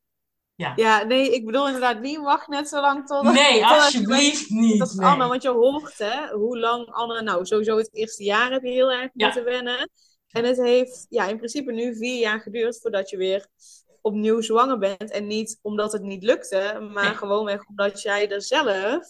ja. 0.54 0.72
Ja, 0.76 1.02
nee, 1.02 1.34
ik 1.34 1.44
bedoel 1.44 1.66
inderdaad 1.66 2.00
niet 2.00 2.18
wacht 2.18 2.48
net 2.48 2.68
zo 2.68 2.80
lang 2.80 3.06
tot... 3.06 3.22
Nee, 3.22 3.66
alsjeblieft 3.66 4.50
niet. 4.50 4.78
Dat 4.78 4.88
is 4.88 4.94
Nee. 4.94 5.08
Anne, 5.08 5.26
want 5.26 5.42
je 5.42 5.48
hoort 5.48 5.98
hè, 5.98 6.28
hoe 6.28 6.58
lang 6.58 6.86
Anne, 6.86 7.22
nou 7.22 7.46
sowieso 7.46 7.76
het 7.76 7.94
eerste 7.94 8.24
jaar 8.24 8.50
heb 8.50 8.62
je 8.62 8.70
heel 8.70 8.92
erg 8.92 9.10
Ja. 9.12 9.26
moeten 9.26 9.44
wennen. 9.44 9.90
En 10.28 10.44
het 10.44 10.56
heeft 10.56 11.06
ja, 11.08 11.26
in 11.26 11.36
principe 11.36 11.72
nu 11.72 11.96
vier 11.96 12.18
jaar 12.18 12.40
geduurd 12.40 12.80
voordat 12.80 13.10
je 13.10 13.16
weer 13.16 13.46
opnieuw 14.08 14.40
zwanger 14.40 14.78
bent. 14.78 15.10
En 15.10 15.26
niet 15.26 15.58
omdat 15.62 15.92
het 15.92 16.02
niet 16.02 16.22
lukte, 16.22 16.88
maar 16.92 17.04
Nee. 17.04 17.14
gewoonweg 17.14 17.66
omdat 17.66 18.02
jij 18.02 18.30
er 18.30 18.42
zelf 18.42 19.06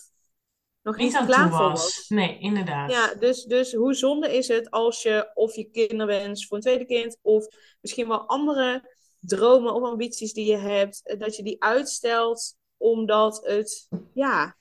nog 0.82 0.96
niet, 0.96 1.06
Niet 1.06 1.16
aan 1.16 1.26
klaar 1.26 1.48
voor 1.48 1.58
was. 1.58 1.70
was. 1.82 2.04
Nee, 2.08 2.38
inderdaad. 2.38 2.90
Ja, 2.90 3.14
dus, 3.14 3.44
dus 3.44 3.72
hoe 3.72 3.94
zonde 3.94 4.36
is 4.36 4.48
het 4.48 4.70
als 4.70 5.02
je 5.02 5.30
of 5.34 5.54
je 5.54 5.64
kinderwens 5.70 6.46
voor 6.46 6.56
een 6.56 6.62
tweede 6.62 6.84
kind 6.84 7.18
of 7.22 7.46
misschien 7.80 8.08
wel 8.08 8.28
andere 8.28 8.96
dromen 9.20 9.74
of 9.74 9.82
ambities 9.82 10.32
die 10.32 10.46
je 10.50 10.56
hebt, 10.56 11.00
eh, 11.06 11.18
dat 11.18 11.36
je 11.36 11.42
die 11.42 11.62
uitstelt 11.62 12.56
omdat 12.76 13.40
het, 13.46 13.88
ja, 14.14 14.56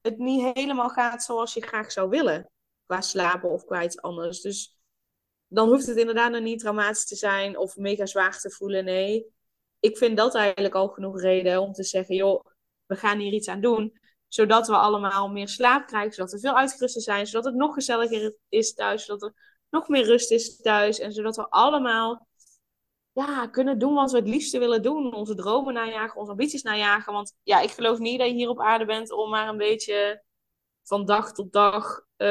het 0.00 0.18
niet 0.18 0.52
helemaal 0.54 0.88
gaat 0.88 1.22
zoals 1.22 1.54
je 1.54 1.62
graag 1.62 1.92
zou 1.92 2.08
willen. 2.08 2.50
Qua 2.86 3.00
slapen 3.00 3.50
of 3.50 3.64
qua 3.64 3.82
iets 3.82 4.00
anders. 4.00 4.40
Dus 4.40 4.76
dan 5.48 5.68
hoeft 5.68 5.86
het 5.86 5.96
inderdaad 5.96 6.30
nog 6.32 6.40
niet 6.42 6.60
dramatisch 6.60 7.06
te 7.06 7.16
zijn 7.16 7.58
of 7.58 7.76
mega 7.76 8.06
zwaar 8.06 8.38
te 8.40 8.50
voelen. 8.50 8.84
Nee, 8.84 9.26
ik 9.82 9.96
vind 9.96 10.16
dat 10.16 10.34
eigenlijk 10.34 10.74
al 10.74 10.88
genoeg 10.88 11.20
reden 11.20 11.60
om 11.60 11.72
te 11.72 11.84
zeggen, 11.84 12.14
joh, 12.14 12.44
we 12.86 12.96
gaan 12.96 13.18
hier 13.18 13.32
iets 13.32 13.48
aan 13.48 13.60
doen. 13.60 14.00
Zodat 14.28 14.66
we 14.66 14.76
allemaal 14.76 15.28
meer 15.28 15.48
slaap 15.48 15.86
krijgen, 15.86 16.12
zodat 16.12 16.32
we 16.32 16.38
veel 16.38 16.56
uitgeruster 16.56 17.02
zijn, 17.02 17.26
zodat 17.26 17.44
het 17.44 17.54
nog 17.54 17.74
gezelliger 17.74 18.34
is 18.48 18.74
thuis, 18.74 19.04
zodat 19.04 19.22
er 19.22 19.62
nog 19.70 19.88
meer 19.88 20.04
rust 20.04 20.30
is 20.30 20.56
thuis. 20.56 20.98
En 20.98 21.12
zodat 21.12 21.36
we 21.36 21.50
allemaal 21.50 22.26
ja, 23.12 23.46
kunnen 23.46 23.78
doen 23.78 23.94
wat 23.94 24.10
we 24.10 24.18
het 24.18 24.28
liefste 24.28 24.58
willen 24.58 24.82
doen. 24.82 25.14
Onze 25.14 25.34
dromen 25.34 25.74
najagen, 25.74 26.20
onze 26.20 26.30
ambities 26.30 26.62
najagen. 26.62 27.12
Want 27.12 27.36
ja, 27.42 27.60
ik 27.60 27.70
geloof 27.70 27.98
niet 27.98 28.18
dat 28.18 28.28
je 28.28 28.34
hier 28.34 28.48
op 28.48 28.60
aarde 28.60 28.84
bent 28.84 29.12
om 29.12 29.30
maar 29.30 29.48
een 29.48 29.56
beetje 29.56 30.22
van 30.82 31.04
dag 31.04 31.32
tot 31.32 31.52
dag 31.52 32.04
eh, 32.16 32.28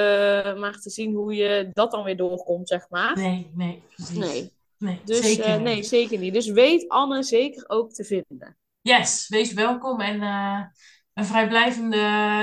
maar 0.59 0.79
te 0.79 0.89
zien 0.89 1.13
hoe 1.13 1.35
je 1.35 1.69
dat 1.73 1.91
dan 1.91 2.03
weer 2.03 2.17
doorkomt, 2.17 2.67
zeg 2.67 2.89
maar. 2.89 3.15
Nee, 3.15 3.51
nee, 3.53 3.83
precies. 3.95 4.17
Nee. 4.17 4.59
Nee, 4.81 5.01
Dus 5.05 5.21
zeker 5.21 5.45
eh, 5.45 5.53
niet. 5.53 5.63
nee, 5.63 5.83
zeker 5.83 6.19
niet. 6.19 6.33
Dus 6.33 6.47
weet 6.47 6.89
Anne 6.89 7.23
zeker 7.23 7.63
ook 7.67 7.91
te 7.91 8.03
vinden. 8.03 8.57
Yes, 8.81 9.25
wees 9.29 9.53
welkom 9.53 10.01
en 10.01 10.21
eh, 10.21 10.59
een 11.13 11.25
vrijblijvende 11.25 11.97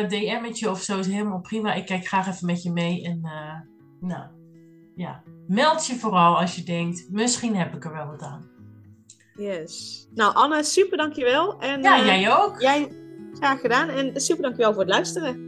DM'tje 0.09 0.71
of 0.71 0.83
zo 0.83 0.99
is 0.99 1.07
helemaal 1.07 1.41
prima. 1.41 1.75
Ik 1.75 1.87
kijk 1.87 2.07
graag 2.07 2.29
even 2.29 2.47
met 2.47 2.63
je 2.63 2.71
mee 2.71 3.05
en 3.05 3.21
eh, 3.25 3.61
nou, 4.01 4.27
ja, 4.97 5.23
meld 5.47 5.87
je 5.87 5.95
vooral 5.95 6.39
als 6.39 6.57
je 6.57 6.63
denkt, 6.63 7.07
misschien 7.11 7.57
heb 7.57 7.75
ik 7.75 7.85
er 7.85 7.93
wel 7.93 8.07
wat 8.07 8.23
aan. 8.23 8.51
Yes. 9.37 10.07
Nou, 10.15 10.35
Anne, 10.35 10.63
super 10.63 10.97
dankjewel. 10.97 11.61
En, 11.61 11.83
Ja, 11.83 12.05
jij 12.05 12.37
ook? 12.37 12.61
Jij, 12.61 12.89
graag 13.33 13.61
gedaan. 13.61 13.89
En 13.89 14.21
super 14.21 14.43
dankjewel 14.43 14.73
voor 14.73 14.83
het 14.83 14.91
luisteren. 14.91 15.48